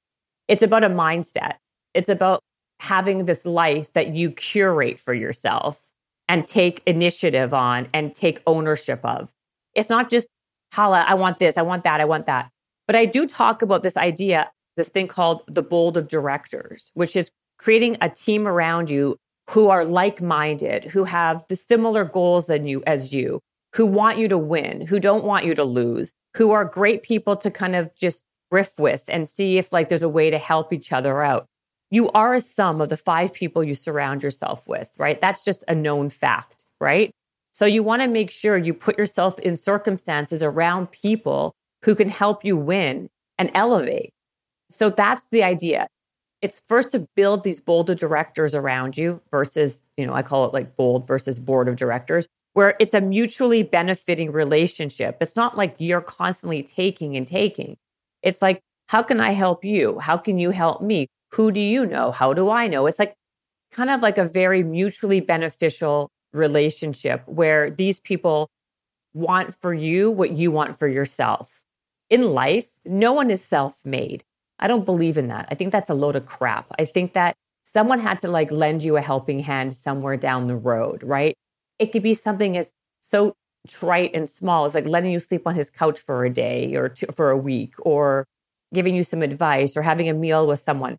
[0.48, 1.56] It's about a mindset.
[1.92, 2.40] It's about
[2.80, 5.90] having this life that you curate for yourself
[6.28, 9.33] and take initiative on and take ownership of.
[9.74, 10.28] It's not just,
[10.72, 12.50] Hala, I want this, I want that, I want that.
[12.86, 17.16] But I do talk about this idea, this thing called the bold of directors, which
[17.16, 19.16] is creating a team around you
[19.50, 23.40] who are like minded, who have the similar goals than you as you,
[23.74, 27.36] who want you to win, who don't want you to lose, who are great people
[27.36, 30.72] to kind of just riff with and see if like there's a way to help
[30.72, 31.46] each other out.
[31.90, 35.20] You are a sum of the five people you surround yourself with, right?
[35.20, 37.10] That's just a known fact, right?
[37.54, 42.08] So you want to make sure you put yourself in circumstances around people who can
[42.08, 44.10] help you win and elevate.
[44.70, 45.86] So that's the idea.
[46.42, 50.44] It's first to build these bold of directors around you versus you know, I call
[50.46, 55.18] it like bold versus board of directors, where it's a mutually benefiting relationship.
[55.20, 57.76] It's not like you're constantly taking and taking.
[58.22, 59.98] It's like, how can I help you?
[60.00, 61.06] How can you help me?
[61.34, 62.10] Who do you know?
[62.10, 62.86] How do I know?
[62.86, 63.14] It's like
[63.70, 68.50] kind of like a very mutually beneficial relationship where these people
[69.14, 71.62] want for you what you want for yourself.
[72.10, 74.24] In life, no one is self made.
[74.58, 75.48] I don't believe in that.
[75.50, 76.66] I think that's a load of crap.
[76.78, 80.56] I think that someone had to like lend you a helping hand somewhere down the
[80.56, 81.34] road, right?
[81.78, 82.70] It could be something as
[83.00, 83.34] so
[83.66, 86.88] trite and small as like letting you sleep on his couch for a day or
[86.88, 88.26] two, for a week or
[88.72, 90.98] giving you some advice or having a meal with someone.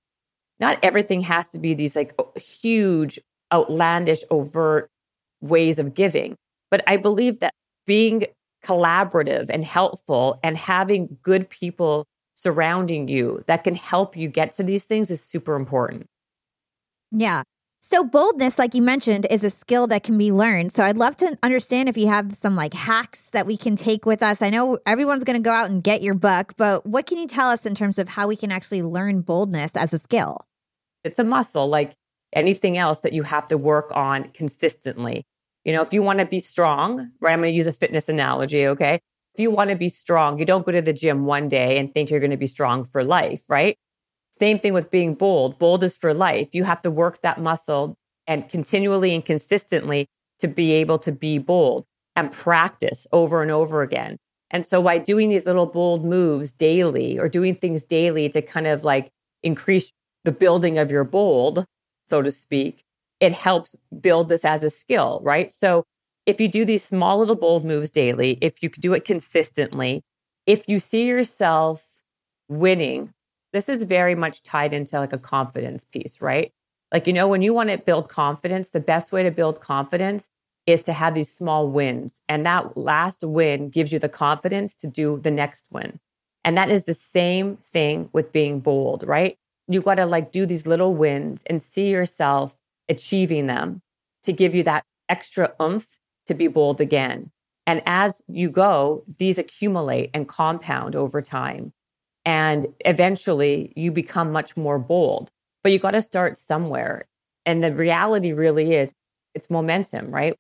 [0.60, 3.20] Not everything has to be these like huge,
[3.54, 4.90] outlandish, overt
[5.48, 6.36] ways of giving.
[6.72, 7.54] But I believe that
[7.86, 8.26] being
[8.64, 14.64] collaborative and helpful and having good people surrounding you that can help you get to
[14.64, 16.08] these things is super important.
[17.12, 17.44] Yeah.
[17.82, 20.72] So boldness, like you mentioned, is a skill that can be learned.
[20.72, 24.08] So I'd love to understand if you have some like hacks that we can take
[24.08, 24.42] with us.
[24.42, 27.28] I know everyone's going to go out and get your book, but what can you
[27.28, 30.48] tell us in terms of how we can actually learn boldness as a skill?
[31.04, 31.94] It's a muscle like
[32.34, 35.24] anything else that you have to work on consistently.
[35.66, 37.34] You know, if you want to be strong, right?
[37.34, 39.00] I'm going to use a fitness analogy, okay?
[39.34, 41.92] If you want to be strong, you don't go to the gym one day and
[41.92, 43.76] think you're going to be strong for life, right?
[44.32, 45.58] Same thing with being bold.
[45.58, 46.54] Bold is for life.
[46.54, 47.98] You have to work that muscle
[48.28, 50.08] and continually and consistently
[50.40, 51.86] to be able to be bold
[52.16, 54.18] and practice over and over again.
[54.52, 58.68] And so by doing these little bold moves daily or doing things daily to kind
[58.68, 59.10] of like
[59.44, 59.92] increase
[60.24, 61.66] the building of your bold,
[62.08, 62.85] so to speak,
[63.26, 65.52] it helps build this as a skill, right?
[65.52, 65.84] So
[66.26, 70.04] if you do these small little bold moves daily, if you do it consistently,
[70.46, 71.86] if you see yourself
[72.48, 73.14] winning
[73.56, 76.52] this is very much tied into like a confidence piece, right?
[76.92, 80.28] Like, you know, when you want to build confidence, the best way to build confidence
[80.68, 82.20] is to have these small wins.
[82.28, 86.02] And that last win gives you the confidence to do the next win.
[86.44, 89.38] And that is the same thing with being bold, right?
[89.70, 92.58] You got to like do these little wins and see yourself
[92.90, 93.82] achieving them
[94.24, 97.32] to give you that extra oomph to be bold again.
[97.68, 101.74] And as you go, these accumulate and compound over time.
[102.26, 105.30] And eventually you become much more bold,
[105.64, 107.06] but you got to start somewhere.
[107.46, 108.92] And the reality really is
[109.34, 110.36] it's momentum, right?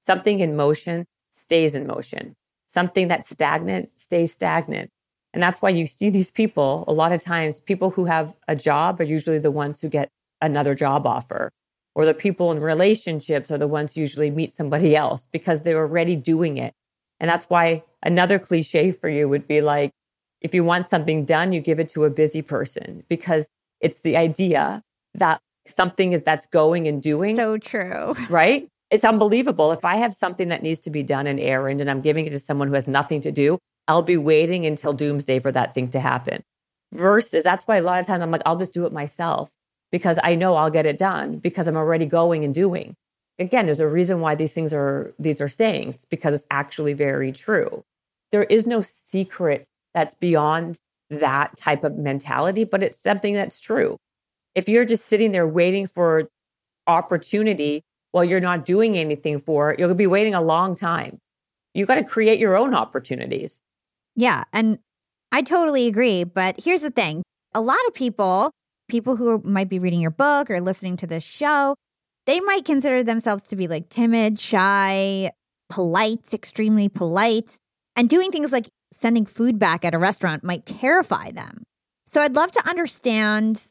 [0.00, 2.34] Something in motion stays in motion.
[2.66, 4.90] Something that's stagnant stays stagnant.
[5.32, 8.56] And that's why you see these people a lot of times, people who have a
[8.56, 10.08] job are usually the ones who get
[10.40, 11.50] another job offer,
[11.96, 15.78] or the people in relationships are the ones who usually meet somebody else because they're
[15.78, 16.74] already doing it.
[17.18, 19.92] And that's why another cliche for you would be like,
[20.42, 23.48] if you want something done, you give it to a busy person because
[23.80, 24.82] it's the idea
[25.14, 27.34] that something is that's going and doing.
[27.34, 28.14] So true.
[28.28, 28.68] Right?
[28.90, 29.72] It's unbelievable.
[29.72, 32.30] If I have something that needs to be done, an errand, and I'm giving it
[32.30, 35.88] to someone who has nothing to do, I'll be waiting until doomsday for that thing
[35.88, 36.42] to happen.
[36.92, 39.50] Versus, that's why a lot of times I'm like, I'll just do it myself
[39.92, 42.94] because I know I'll get it done because I'm already going and doing.
[43.38, 47.32] Again, there's a reason why these things are these are sayings because it's actually very
[47.32, 47.84] true.
[48.32, 50.78] There is no secret that's beyond
[51.10, 53.96] that type of mentality, but it's something that's true.
[54.54, 56.28] If you're just sitting there waiting for
[56.86, 57.82] opportunity
[58.12, 61.18] while you're not doing anything for it, you'll be waiting a long time.
[61.74, 63.60] You got to create your own opportunities.
[64.16, 64.44] Yeah.
[64.52, 64.78] And
[65.30, 66.24] I totally agree.
[66.24, 67.22] But here's the thing
[67.54, 68.50] a lot of people,
[68.88, 71.76] people who might be reading your book or listening to this show,
[72.26, 75.30] they might consider themselves to be like timid, shy,
[75.68, 77.58] polite, extremely polite,
[77.94, 81.64] and doing things like sending food back at a restaurant might terrify them.
[82.06, 83.70] So I'd love to understand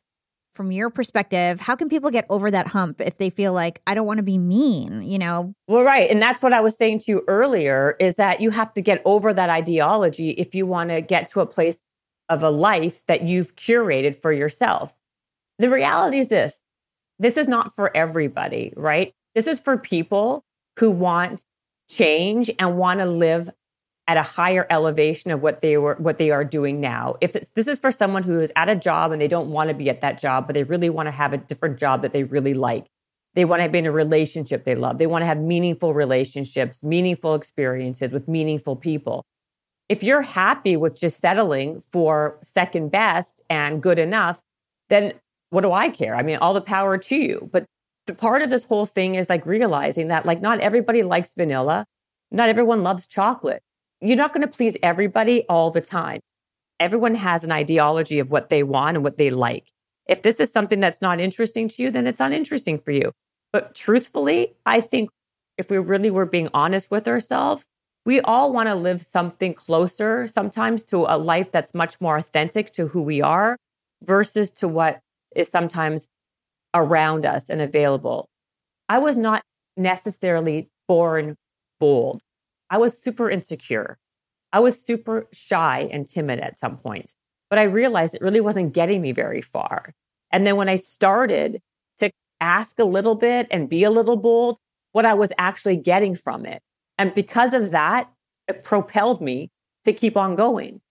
[0.54, 3.94] from your perspective, how can people get over that hump if they feel like I
[3.94, 5.54] don't want to be mean, you know?
[5.68, 6.10] Well, right.
[6.10, 9.02] And that's what I was saying to you earlier is that you have to get
[9.04, 11.80] over that ideology if you want to get to a place
[12.30, 14.98] of a life that you've curated for yourself.
[15.60, 16.62] The reality is this
[17.20, 19.14] this is not for everybody, right?
[19.36, 20.44] This is for people
[20.80, 21.46] who want
[21.90, 23.50] change and want to live
[24.08, 27.16] at a higher elevation of what they were what they are doing now.
[27.22, 29.74] If this is for someone who is at a job and they don't want to
[29.74, 32.24] be at that job, but they really want to have a different job that they
[32.24, 32.86] really like.
[33.34, 34.98] They want to be in a relationship they love.
[34.98, 39.26] They want to have meaningful relationships, meaningful experiences with meaningful people.
[39.90, 44.42] If you're happy with just settling for second best and good enough,
[44.90, 45.14] then
[45.50, 46.16] what do I care?
[46.16, 47.50] I mean, all the power to you.
[47.52, 47.66] But
[48.08, 51.86] the part of this whole thing is like realizing that like not everybody likes vanilla.
[52.32, 53.62] Not everyone loves chocolate
[54.02, 56.20] you're not going to please everybody all the time.
[56.80, 59.72] Everyone has an ideology of what they want and what they like.
[60.08, 63.12] If this is something that's not interesting to you, then it's uninteresting for you.
[63.52, 65.10] But truthfully, I think
[65.58, 67.66] if we really were being honest with ourselves,
[68.06, 72.72] we all want to live something closer sometimes to a life that's much more authentic
[72.74, 73.58] to who we are
[74.04, 75.00] versus to what
[75.36, 76.08] is sometimes
[76.74, 78.30] around us and available.
[78.90, 79.44] I was not
[79.78, 81.36] necessarily born
[81.80, 82.22] bold.
[82.70, 83.98] I was super insecure.
[84.52, 87.14] I was super shy and timid at some point,
[87.50, 89.94] but I realized it really wasn't getting me very far.
[90.32, 91.62] And then when I started
[92.00, 94.58] to ask a little bit and be a little bold,
[94.92, 96.62] what I was actually getting from it.
[96.98, 98.10] And because of that,
[98.48, 99.50] it propelled me
[99.84, 100.82] to keep on going.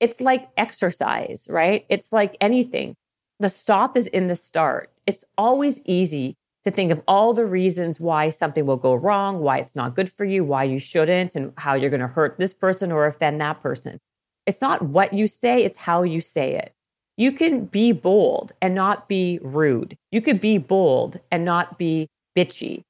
[0.00, 1.84] It's like exercise, right?
[1.90, 2.94] It's like anything.
[3.40, 4.92] The stop is in the start.
[5.06, 9.56] It's always easy to think of all the reasons why something will go wrong, why
[9.56, 12.52] it's not good for you, why you shouldn't, and how you're going to hurt this
[12.52, 13.98] person or offend that person.
[14.44, 16.74] It's not what you say, it's how you say it.
[17.16, 19.96] You can be bold and not be rude.
[20.12, 22.82] You could be bold and not be bitchy.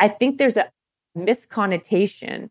[0.00, 0.70] I think there's a
[1.14, 2.50] misconnotation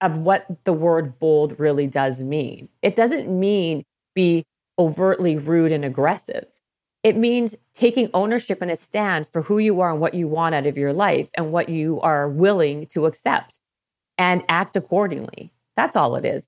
[0.00, 2.68] of what the word bold really does mean.
[2.82, 3.84] It doesn't mean
[4.16, 4.42] be
[4.78, 6.46] overtly rude and aggressive.
[7.02, 10.54] It means taking ownership and a stand for who you are and what you want
[10.54, 13.60] out of your life and what you are willing to accept
[14.16, 15.52] and act accordingly.
[15.76, 16.46] That's all it is.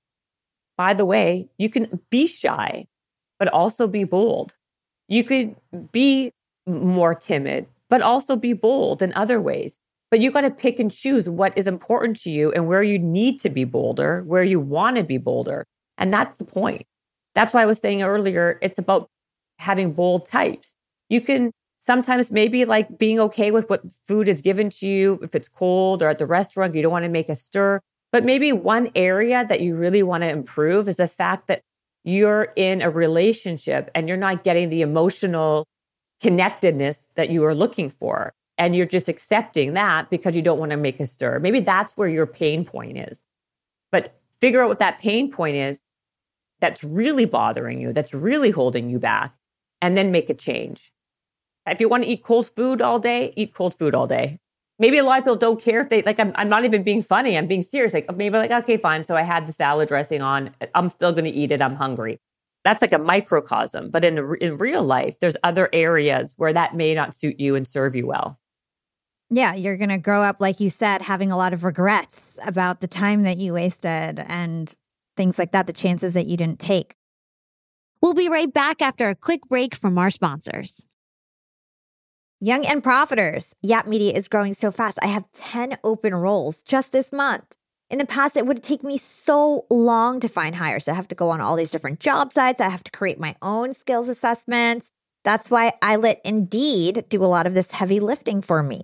[0.77, 2.87] By the way, you can be shy,
[3.37, 4.55] but also be bold.
[5.07, 5.55] You could
[5.91, 6.31] be
[6.65, 9.77] more timid, but also be bold in other ways.
[10.09, 12.97] But you got to pick and choose what is important to you and where you
[12.97, 15.65] need to be bolder, where you want to be bolder.
[15.97, 16.85] And that's the point.
[17.33, 19.09] That's why I was saying earlier, it's about
[19.59, 20.75] having bold types.
[21.09, 25.35] You can sometimes maybe like being okay with what food is given to you if
[25.35, 27.79] it's cold or at the restaurant, you don't want to make a stir.
[28.11, 31.61] But maybe one area that you really want to improve is the fact that
[32.03, 35.67] you're in a relationship and you're not getting the emotional
[36.21, 38.33] connectedness that you are looking for.
[38.57, 41.39] And you're just accepting that because you don't want to make a stir.
[41.39, 43.21] Maybe that's where your pain point is.
[43.91, 45.81] But figure out what that pain point is
[46.61, 49.35] that's really bothering you, that's really holding you back,
[49.81, 50.91] and then make a change.
[51.67, 54.39] If you want to eat cold food all day, eat cold food all day.
[54.77, 56.19] Maybe a lot of people don't care if they like.
[56.19, 57.37] I'm, I'm not even being funny.
[57.37, 57.93] I'm being serious.
[57.93, 59.05] Like maybe like okay, fine.
[59.05, 60.51] So I had the salad dressing on.
[60.75, 61.61] I'm still going to eat it.
[61.61, 62.19] I'm hungry.
[62.65, 63.89] That's like a microcosm.
[63.89, 67.65] But in in real life, there's other areas where that may not suit you and
[67.65, 68.37] serve you well.
[69.29, 72.81] Yeah, you're going to grow up, like you said, having a lot of regrets about
[72.81, 74.71] the time that you wasted and
[75.17, 76.95] things like that, the chances that you didn't take.
[78.01, 80.85] We'll be right back after a quick break from our sponsors.
[82.39, 83.53] Young and Profiters.
[83.61, 84.99] Yap Media is growing so fast.
[85.01, 87.55] I have 10 open roles just this month.
[87.89, 90.87] In the past, it would take me so long to find hires.
[90.87, 92.59] I have to go on all these different job sites.
[92.59, 94.89] I have to create my own skills assessments.
[95.23, 98.83] That's why I let Indeed do a lot of this heavy lifting for me.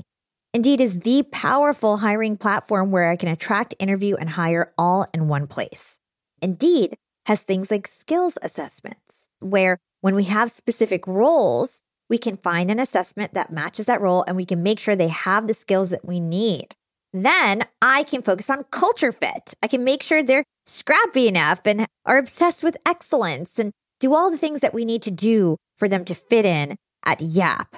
[0.53, 5.27] Indeed is the powerful hiring platform where I can attract, interview, and hire all in
[5.27, 5.97] one place.
[6.41, 6.95] Indeed
[7.25, 12.79] has things like skills assessments, where when we have specific roles, we can find an
[12.79, 16.05] assessment that matches that role and we can make sure they have the skills that
[16.05, 16.75] we need.
[17.13, 19.53] Then I can focus on culture fit.
[19.61, 24.31] I can make sure they're scrappy enough and are obsessed with excellence and do all
[24.31, 27.77] the things that we need to do for them to fit in at Yap.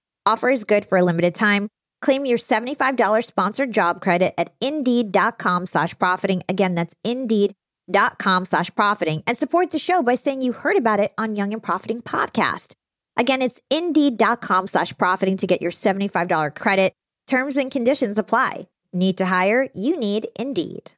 [0.25, 1.67] Offer is good for a limited time.
[2.01, 6.43] Claim your $75 sponsored job credit at indeed.com slash profiting.
[6.49, 11.13] Again, that's indeed.com slash profiting and support the show by saying you heard about it
[11.17, 12.73] on Young and Profiting podcast.
[13.17, 16.93] Again, it's indeed.com slash profiting to get your $75 credit.
[17.27, 18.67] Terms and conditions apply.
[18.93, 19.69] Need to hire?
[19.73, 20.93] You need Indeed.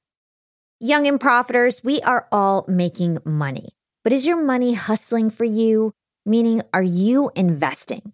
[0.79, 3.69] Young and Profiters, we are all making money.
[4.03, 5.93] But is your money hustling for you?
[6.25, 8.13] Meaning, are you investing?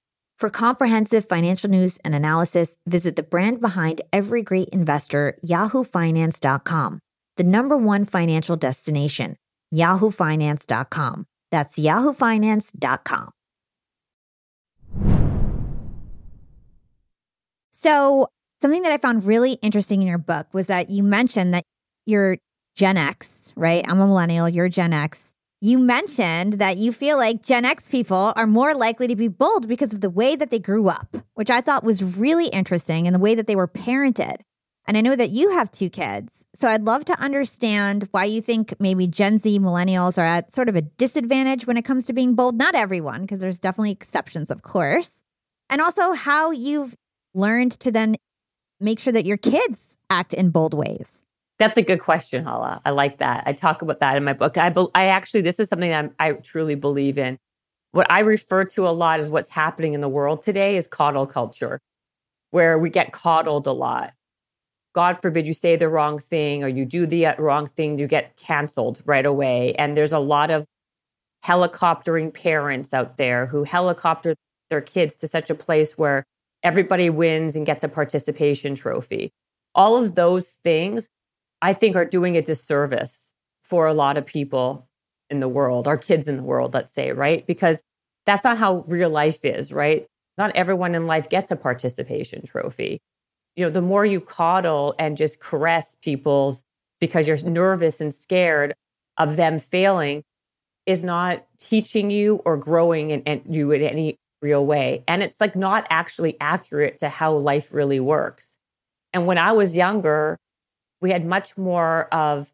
[0.41, 6.99] For comprehensive financial news and analysis, visit the brand behind every great investor, yahoofinance.com,
[7.37, 9.35] the number one financial destination,
[9.71, 11.27] yahoofinance.com.
[11.51, 13.29] That's yahoofinance.com.
[17.69, 18.27] So,
[18.63, 21.65] something that I found really interesting in your book was that you mentioned that
[22.07, 22.39] you're
[22.75, 23.85] Gen X, right?
[23.87, 25.35] I'm a millennial, you're Gen X.
[25.63, 29.67] You mentioned that you feel like Gen X people are more likely to be bold
[29.67, 33.13] because of the way that they grew up, which I thought was really interesting and
[33.15, 34.37] the way that they were parented.
[34.87, 36.43] And I know that you have two kids.
[36.55, 40.67] So I'd love to understand why you think maybe Gen Z millennials are at sort
[40.67, 42.55] of a disadvantage when it comes to being bold.
[42.55, 45.21] Not everyone, because there's definitely exceptions, of course.
[45.69, 46.95] And also how you've
[47.35, 48.15] learned to then
[48.79, 51.23] make sure that your kids act in bold ways.
[51.61, 52.81] That's a good question, Hala.
[52.83, 53.43] I like that.
[53.45, 54.57] I talk about that in my book.
[54.57, 57.37] I, be, I actually, this is something that I truly believe in.
[57.91, 61.27] What I refer to a lot as what's happening in the world today is coddle
[61.27, 61.79] culture,
[62.49, 64.13] where we get coddled a lot.
[64.95, 68.07] God forbid you say the wrong thing or you do the uh, wrong thing, you
[68.07, 69.75] get canceled right away.
[69.75, 70.65] And there's a lot of
[71.45, 74.33] helicoptering parents out there who helicopter
[74.71, 76.23] their kids to such a place where
[76.63, 79.29] everybody wins and gets a participation trophy.
[79.75, 81.07] All of those things
[81.61, 83.33] I think are doing a disservice
[83.63, 84.87] for a lot of people
[85.29, 87.45] in the world, our kids in the world, let's say, right?
[87.47, 87.81] Because
[88.25, 90.05] that's not how real life is, right?
[90.37, 92.99] Not everyone in life gets a participation trophy.
[93.55, 96.57] You know, the more you coddle and just caress people
[96.99, 98.73] because you're nervous and scared
[99.17, 100.23] of them failing
[100.85, 105.03] is not teaching you or growing in, in you in any real way.
[105.07, 108.57] And it's like not actually accurate to how life really works.
[109.13, 110.37] And when I was younger,
[111.01, 112.51] we had much more of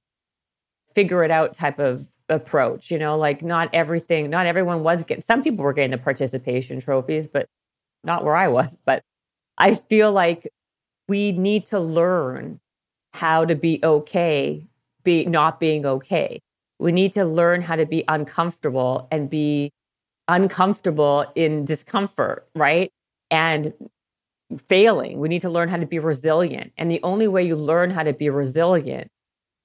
[0.95, 5.21] figure it out type of approach you know like not everything not everyone was getting
[5.21, 7.47] some people were getting the participation trophies but
[8.03, 8.81] not where i was.
[8.85, 9.01] But
[9.57, 10.49] i feel like
[11.07, 12.59] we need to learn
[13.13, 14.67] how to be okay
[15.07, 16.41] be not being okay.
[16.79, 19.71] We need to learn how to be uncomfortable and be
[20.27, 22.91] uncomfortable in discomfort right?
[23.31, 23.73] And
[24.67, 25.19] failing.
[25.19, 26.71] We need to learn how to be resilient.
[26.77, 29.09] And the only way you learn how to be resilient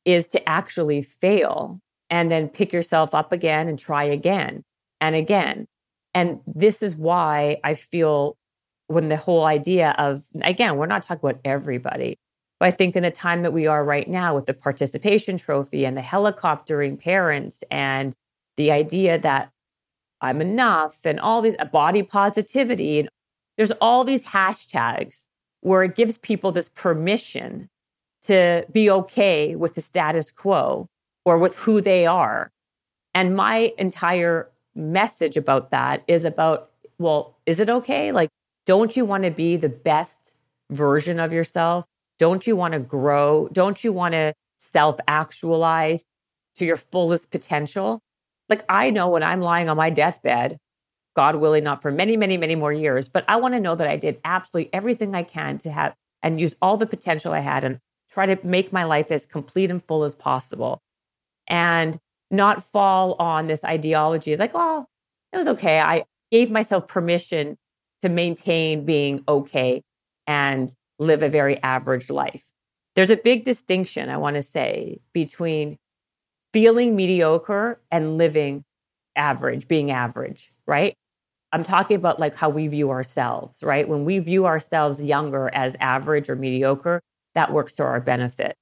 [0.05, 1.81] is to actually fail
[2.11, 4.65] and then pick yourself up again and try again
[5.01, 5.67] and again.
[6.15, 8.37] And this is why I feel
[8.89, 12.19] when the whole idea of, again, we're not talking about everybody,
[12.61, 15.87] but I think in the time that we are right now with the participation trophy
[15.87, 18.15] and the helicoptering parents and
[18.57, 19.51] the idea that
[20.21, 23.09] I'm enough and all these uh, body positivity and
[23.63, 25.29] there's all these hashtags
[25.61, 27.69] where it gives people this permission
[28.21, 30.89] to be okay with the status quo
[31.25, 32.51] or with who they are.
[33.15, 38.11] And my entire message about that is about, well, is it okay?
[38.11, 38.31] Like,
[38.67, 40.35] don't you want to be the best
[40.69, 41.85] version of yourself?
[42.19, 43.49] Don't you want to grow?
[43.53, 46.05] Don't you want to self actualize
[46.57, 48.01] to your fullest potential?
[48.49, 50.59] Like, I know when I'm lying on my deathbed,
[51.15, 53.09] God willing, not for many, many, many more years.
[53.09, 56.41] But I want to know that I did absolutely everything I can to have and
[56.41, 57.79] use all the potential I had and
[58.11, 60.81] try to make my life as complete and full as possible
[61.47, 61.99] and
[62.31, 64.33] not fall on this ideology.
[64.33, 64.87] It's like, oh,
[65.33, 65.81] it was okay.
[65.81, 67.57] I gave myself permission
[68.01, 69.83] to maintain being okay
[70.27, 72.47] and live a very average life.
[72.95, 75.79] There's a big distinction, I want to say, between
[76.53, 78.65] feeling mediocre and living
[79.17, 80.95] average, being average, right?
[81.53, 83.87] I'm talking about like how we view ourselves, right?
[83.87, 87.03] When we view ourselves younger as average or mediocre,
[87.35, 88.57] that works to our benefit.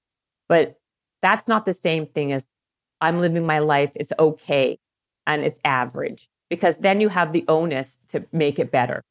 [0.48, 0.76] But
[1.22, 2.46] that's not the same thing as
[3.00, 4.78] I'm living my life, it's okay
[5.26, 9.02] and it's average, because then you have the onus to make it better.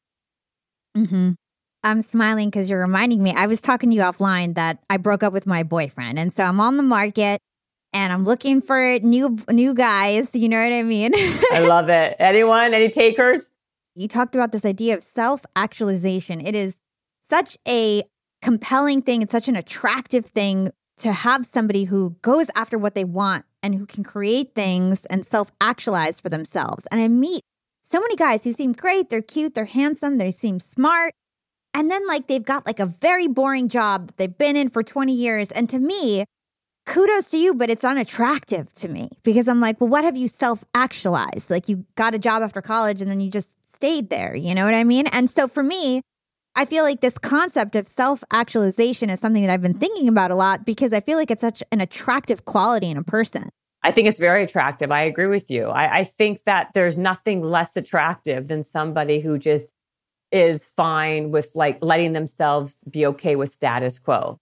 [0.96, 1.32] Mm-hmm.
[1.82, 3.32] I'm smiling because you're reminding me.
[3.32, 6.18] I was talking to you offline that I broke up with my boyfriend.
[6.18, 7.40] And so I'm on the market
[7.94, 10.28] and I'm looking for new new guys.
[10.34, 11.12] You know what I mean?
[11.14, 12.16] I love it.
[12.18, 12.74] Anyone?
[12.74, 13.50] Any takers?
[13.94, 16.40] You talked about this idea of self actualization.
[16.40, 16.80] It is
[17.28, 18.02] such a
[18.42, 19.22] compelling thing.
[19.22, 23.74] It's such an attractive thing to have somebody who goes after what they want and
[23.74, 26.86] who can create things and self actualize for themselves.
[26.90, 27.42] And I meet
[27.82, 29.08] so many guys who seem great.
[29.08, 31.12] They're cute, they're handsome, they seem smart.
[31.72, 34.82] And then, like, they've got like a very boring job that they've been in for
[34.82, 35.52] 20 years.
[35.52, 36.24] And to me,
[36.86, 40.28] kudos to you, but it's unattractive to me because I'm like, well, what have you
[40.28, 41.50] self actualized?
[41.50, 44.34] Like, you got a job after college and then you just stayed there.
[44.34, 45.06] You know what I mean?
[45.08, 46.02] And so for me,
[46.56, 50.30] I feel like this concept of self actualization is something that I've been thinking about
[50.30, 53.50] a lot because I feel like it's such an attractive quality in a person.
[53.82, 54.90] I think it's very attractive.
[54.90, 55.66] I agree with you.
[55.66, 59.72] I, I, think that there's nothing less attractive than somebody who just
[60.30, 64.38] is fine with like letting themselves be okay with status quo.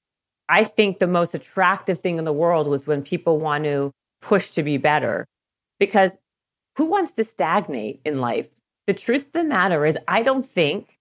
[0.48, 4.50] I think the most attractive thing in the world was when people want to push
[4.50, 5.24] to be better
[5.78, 6.16] because
[6.76, 8.48] who wants to stagnate in life?
[8.88, 10.98] The truth of the matter is, I don't think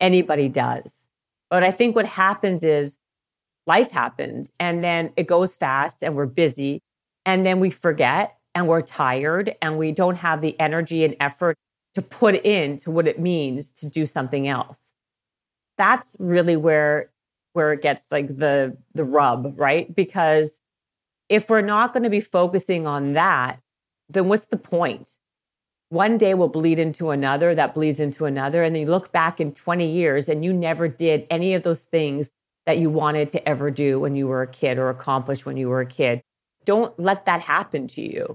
[0.00, 1.08] anybody does.
[1.50, 2.96] But I think what happens is
[3.66, 6.80] life happens and then it goes fast and we're busy
[7.26, 11.56] and then we forget and we're tired and we don't have the energy and effort
[11.94, 14.94] to put into what it means to do something else.
[15.76, 17.10] That's really where
[17.54, 19.92] where it gets like the the rub, right?
[19.92, 20.60] Because
[21.28, 23.58] if we're not going to be focusing on that,
[24.08, 25.18] then what's the point?
[25.94, 29.40] One day will bleed into another that bleeds into another and then you look back
[29.40, 32.30] in 20 years and you never did any of those things
[32.66, 35.68] that you wanted to ever do when you were a kid or accomplish when you
[35.68, 36.20] were a kid.
[36.64, 38.34] Don't let that happen to you.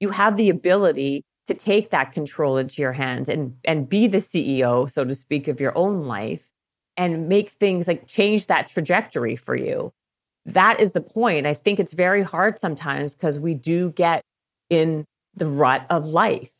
[0.00, 4.18] You have the ability to take that control into your hands and and be the
[4.18, 6.50] CEO so to speak of your own life
[6.98, 9.92] and make things like change that trajectory for you.
[10.44, 11.46] That is the point.
[11.46, 14.20] I think it's very hard sometimes because we do get
[14.68, 16.57] in the rut of life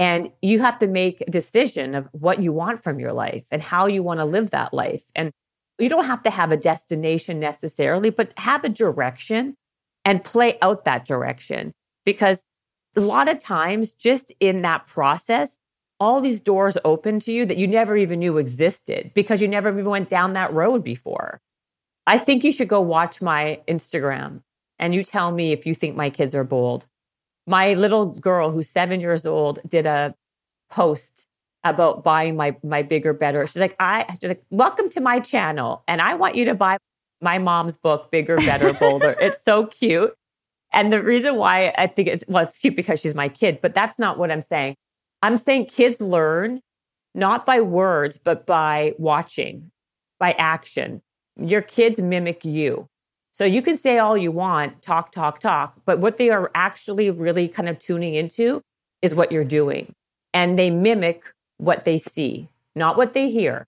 [0.00, 3.60] and you have to make a decision of what you want from your life and
[3.60, 5.02] how you want to live that life.
[5.14, 5.30] And
[5.78, 9.56] you don't have to have a destination necessarily, but have a direction
[10.06, 11.72] and play out that direction.
[12.06, 12.46] Because
[12.96, 15.58] a lot of times, just in that process,
[16.00, 19.68] all these doors open to you that you never even knew existed because you never
[19.68, 21.42] even went down that road before.
[22.06, 24.40] I think you should go watch my Instagram
[24.78, 26.86] and you tell me if you think my kids are bold
[27.46, 30.14] my little girl who's seven years old did a
[30.70, 31.26] post
[31.64, 33.46] about buying my my bigger better.
[33.46, 36.78] She's like i she's like welcome to my channel and i want you to buy
[37.20, 39.14] my mom's book bigger better bolder.
[39.20, 40.14] It's so cute.
[40.72, 43.74] And the reason why i think it's well it's cute because she's my kid but
[43.74, 44.74] that's not what i'm saying.
[45.22, 46.60] I'm saying kids learn
[47.14, 49.70] not by words but by watching
[50.18, 51.02] by action.
[51.36, 52.88] Your kids mimic you
[53.40, 57.10] so you can say all you want, talk, talk, talk, but what they are actually
[57.10, 58.60] really kind of tuning into
[59.00, 59.94] is what you're doing.
[60.34, 63.66] And they mimic what they see, not what they hear.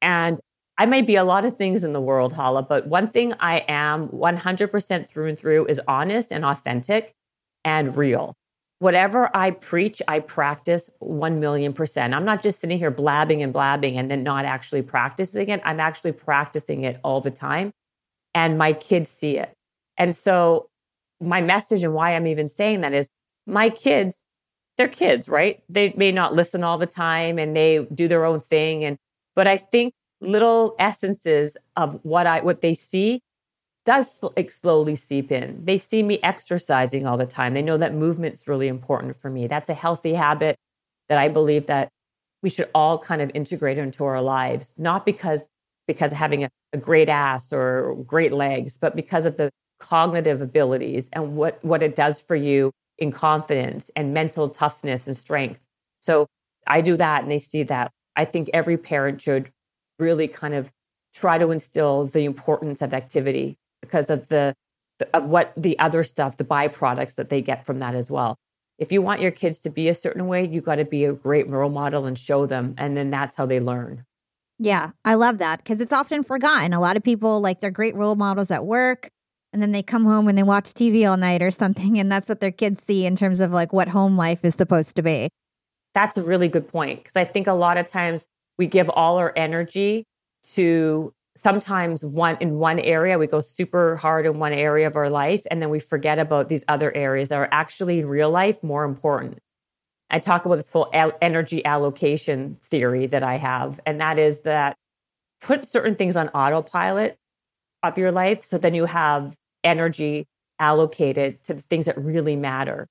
[0.00, 0.40] And
[0.78, 3.66] I may be a lot of things in the world, Hala, but one thing I
[3.68, 7.12] am 100% through and through is honest and authentic
[7.62, 8.32] and real.
[8.78, 12.14] Whatever I preach, I practice 1 million percent.
[12.14, 15.60] I'm not just sitting here blabbing and blabbing and then not actually practicing it.
[15.62, 17.74] I'm actually practicing it all the time
[18.34, 19.52] and my kids see it.
[19.96, 20.68] And so
[21.20, 23.08] my message and why I'm even saying that is
[23.46, 24.26] my kids,
[24.76, 25.62] they're kids, right?
[25.68, 28.84] They may not listen all the time and they do their own thing.
[28.84, 28.96] And
[29.34, 33.20] but I think little essences of what I what they see
[33.84, 35.64] does slowly seep in.
[35.64, 37.52] They see me exercising all the time.
[37.52, 39.46] They know that movement's really important for me.
[39.46, 40.56] That's a healthy habit
[41.08, 41.90] that I believe that
[42.42, 45.48] we should all kind of integrate into our lives, not because
[45.86, 50.40] because of having a, a great ass or great legs, but because of the cognitive
[50.40, 55.60] abilities and what, what it does for you in confidence and mental toughness and strength.
[56.00, 56.26] So
[56.66, 57.90] I do that and they see that.
[58.16, 59.50] I think every parent should
[59.98, 60.70] really kind of
[61.14, 64.54] try to instill the importance of activity because of the
[65.12, 68.36] of what the other stuff, the byproducts that they get from that as well.
[68.78, 71.12] If you want your kids to be a certain way, you got to be a
[71.12, 74.04] great role model and show them, and then that's how they learn.
[74.58, 76.72] Yeah, I love that because it's often forgotten.
[76.72, 79.10] A lot of people like they're great role models at work
[79.52, 82.28] and then they come home and they watch TV all night or something and that's
[82.28, 85.28] what their kids see in terms of like what home life is supposed to be.
[85.92, 88.26] That's a really good point because I think a lot of times
[88.58, 90.04] we give all our energy
[90.54, 95.10] to sometimes one in one area we go super hard in one area of our
[95.10, 98.62] life and then we forget about these other areas that are actually in real life
[98.62, 99.38] more important
[100.10, 104.76] I talk about this whole energy allocation theory that I have, and that is that
[105.40, 107.18] put certain things on autopilot
[107.82, 110.26] of your life so then you have energy
[110.58, 112.86] allocated to the things that really matter.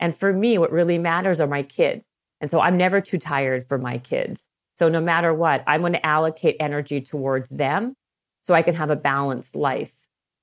[0.00, 2.08] And for me, what really matters are my kids.
[2.40, 4.42] And so I'm never too tired for my kids.
[4.76, 7.94] So no matter what, I'm going to allocate energy towards them
[8.42, 9.94] so I can have a balanced life.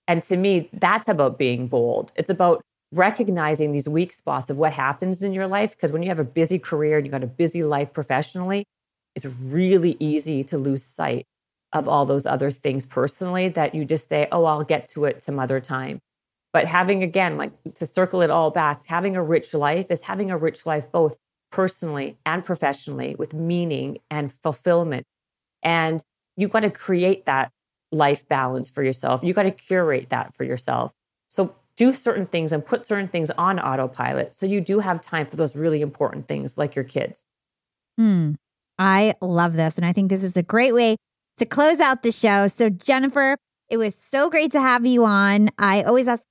[0.07, 2.11] And to me, that's about being bold.
[2.15, 5.71] It's about recognizing these weak spots of what happens in your life.
[5.71, 8.65] Because when you have a busy career and you've got a busy life professionally,
[9.15, 11.25] it's really easy to lose sight
[11.73, 15.23] of all those other things personally that you just say, oh, I'll get to it
[15.23, 15.99] some other time.
[16.53, 20.29] But having, again, like to circle it all back, having a rich life is having
[20.29, 21.17] a rich life both
[21.49, 25.05] personally and professionally with meaning and fulfillment.
[25.63, 26.03] And
[26.35, 27.51] you've got to create that
[27.91, 29.21] life balance for yourself.
[29.23, 30.91] You've got to curate that for yourself.
[31.29, 35.25] So do certain things and put certain things on autopilot so you do have time
[35.25, 37.25] for those really important things like your kids.
[37.97, 38.33] Hmm.
[38.77, 39.77] I love this.
[39.77, 40.95] And I think this is a great way
[41.37, 42.47] to close out the show.
[42.49, 43.35] So, Jennifer,
[43.67, 45.49] it was so great to have you on.
[45.57, 46.21] I always ask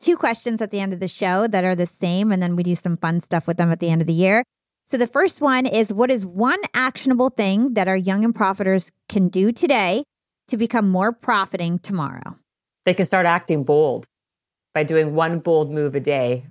[0.00, 2.62] two questions at the end of the show that are the same, and then we
[2.62, 4.44] do some fun stuff with them at the end of the year.
[4.84, 8.90] So, the first one is what is one actionable thing that our young and profiters
[9.08, 10.04] can do today
[10.48, 12.36] to become more profiting tomorrow?
[12.84, 14.06] They can start acting bold
[14.74, 16.46] by doing one bold move a day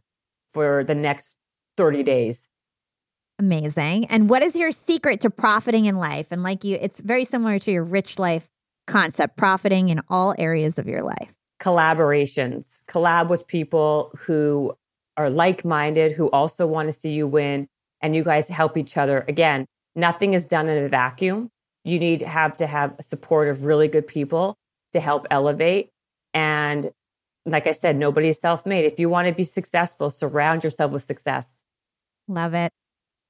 [0.53, 1.35] for the next
[1.77, 2.49] 30 days.
[3.39, 4.05] Amazing.
[4.05, 6.27] And what is your secret to profiting in life?
[6.29, 8.49] And like you, it's very similar to your rich life
[8.85, 11.33] concept, profiting in all areas of your life.
[11.61, 14.73] Collaborations, collab with people who
[15.15, 17.67] are like minded, who also want to see you win,
[18.01, 19.23] and you guys help each other.
[19.27, 19.65] Again,
[19.95, 21.49] nothing is done in a vacuum.
[21.85, 24.57] You need to have to have support of really good people
[24.93, 25.89] to help elevate.
[26.33, 26.91] And
[27.45, 28.85] like I said, nobody's self made.
[28.85, 31.65] If you want to be successful, surround yourself with success.
[32.27, 32.71] Love it.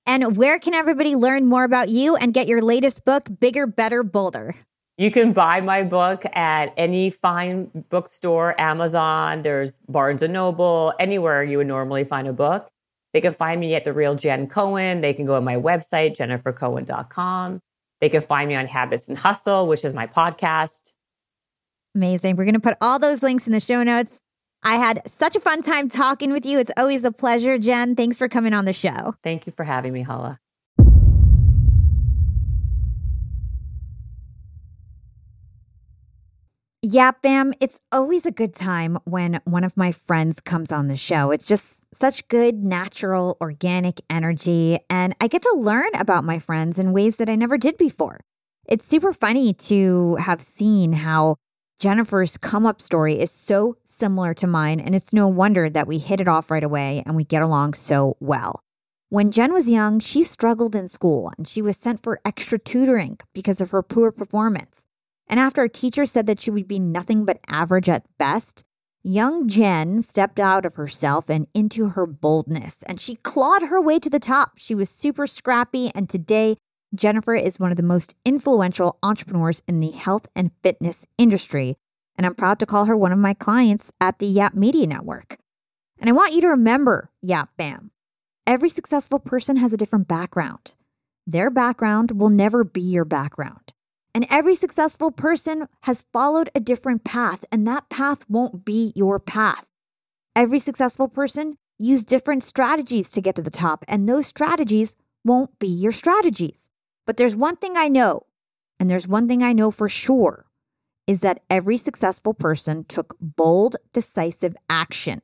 [0.05, 4.03] And where can everybody learn more about you and get your latest book, Bigger, Better,
[4.03, 4.55] Bolder?
[4.97, 11.43] You can buy my book at any fine bookstore, Amazon, there's Barnes and Noble, anywhere
[11.43, 12.67] you would normally find a book.
[13.13, 15.01] They can find me at The Real Jen Cohen.
[15.01, 17.59] They can go on my website, jennifercohen.com.
[18.01, 20.91] They can find me on Habits and Hustle, which is my podcast.
[21.95, 22.35] Amazing.
[22.35, 24.19] We're going to put all those links in the show notes.
[24.61, 26.59] I had such a fun time talking with you.
[26.59, 27.95] It's always a pleasure, Jen.
[27.95, 29.15] Thanks for coming on the show.
[29.23, 30.39] Thank you for having me, Hala.
[36.81, 40.95] Yeah, fam, it's always a good time when one of my friends comes on the
[40.95, 41.29] show.
[41.31, 46.79] It's just such good, natural, organic energy, and I get to learn about my friends
[46.79, 48.21] in ways that I never did before.
[48.65, 51.35] It's super funny to have seen how
[51.79, 55.97] Jennifer's come up story is so similar to mine, and it's no wonder that we
[55.97, 58.59] hit it off right away and we get along so well.
[59.07, 63.17] When Jen was young, she struggled in school and she was sent for extra tutoring
[63.33, 64.83] because of her poor performance.
[65.27, 68.65] And after a teacher said that she would be nothing but average at best,
[69.01, 73.99] young Jen stepped out of herself and into her boldness, and she clawed her way
[73.99, 74.57] to the top.
[74.57, 76.57] She was super scrappy, and today,
[76.95, 81.77] Jennifer is one of the most influential entrepreneurs in the health and fitness industry,
[82.17, 85.37] and I'm proud to call her one of my clients at the Yap Media Network.
[85.99, 87.91] And I want you to remember, Yap fam,
[88.47, 90.73] every successful person has a different background.
[91.27, 93.73] Their background will never be your background.
[94.15, 99.19] And every successful person has followed a different path, and that path won't be your
[99.19, 99.67] path.
[100.35, 105.59] Every successful person used different strategies to get to the top, and those strategies won't
[105.59, 106.68] be your strategies.
[107.09, 108.27] But there's one thing I know,
[108.79, 110.45] and there's one thing I know for sure
[111.07, 115.23] is that every successful person took bold, decisive action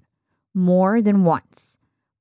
[0.55, 1.77] more than once.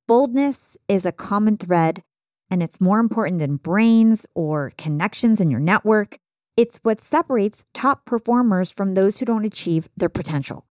[0.06, 2.02] Boldness is a common thread,
[2.50, 6.18] and it's more important than brains or connections in your network.
[6.58, 10.66] It's what separates top performers from those who don't achieve their potential.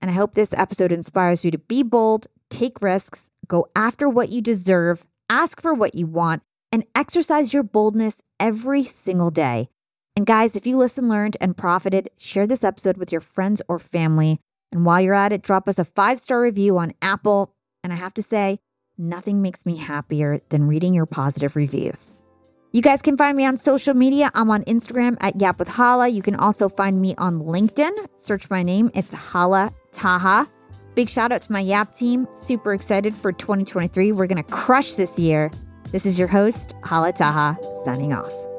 [0.00, 4.30] And I hope this episode inspires you to be bold, take risks, go after what
[4.30, 9.68] you deserve, ask for what you want, and exercise your boldness every single day
[10.16, 13.78] and guys, if you listened, learned, and profited, share this episode with your friends or
[13.78, 14.40] family.
[14.70, 17.54] And while you're at it, drop us a five star review on Apple.
[17.82, 18.58] And I have to say,
[18.98, 22.12] nothing makes me happier than reading your positive reviews.
[22.72, 24.30] You guys can find me on social media.
[24.34, 26.08] I'm on Instagram at Yap with Hala.
[26.08, 27.92] You can also find me on LinkedIn.
[28.16, 30.48] Search my name, it's Hala Taha.
[30.94, 32.28] Big shout out to my Yap team.
[32.34, 34.12] Super excited for 2023.
[34.12, 35.50] We're going to crush this year.
[35.92, 38.51] This is your host, Hala Taha, signing off.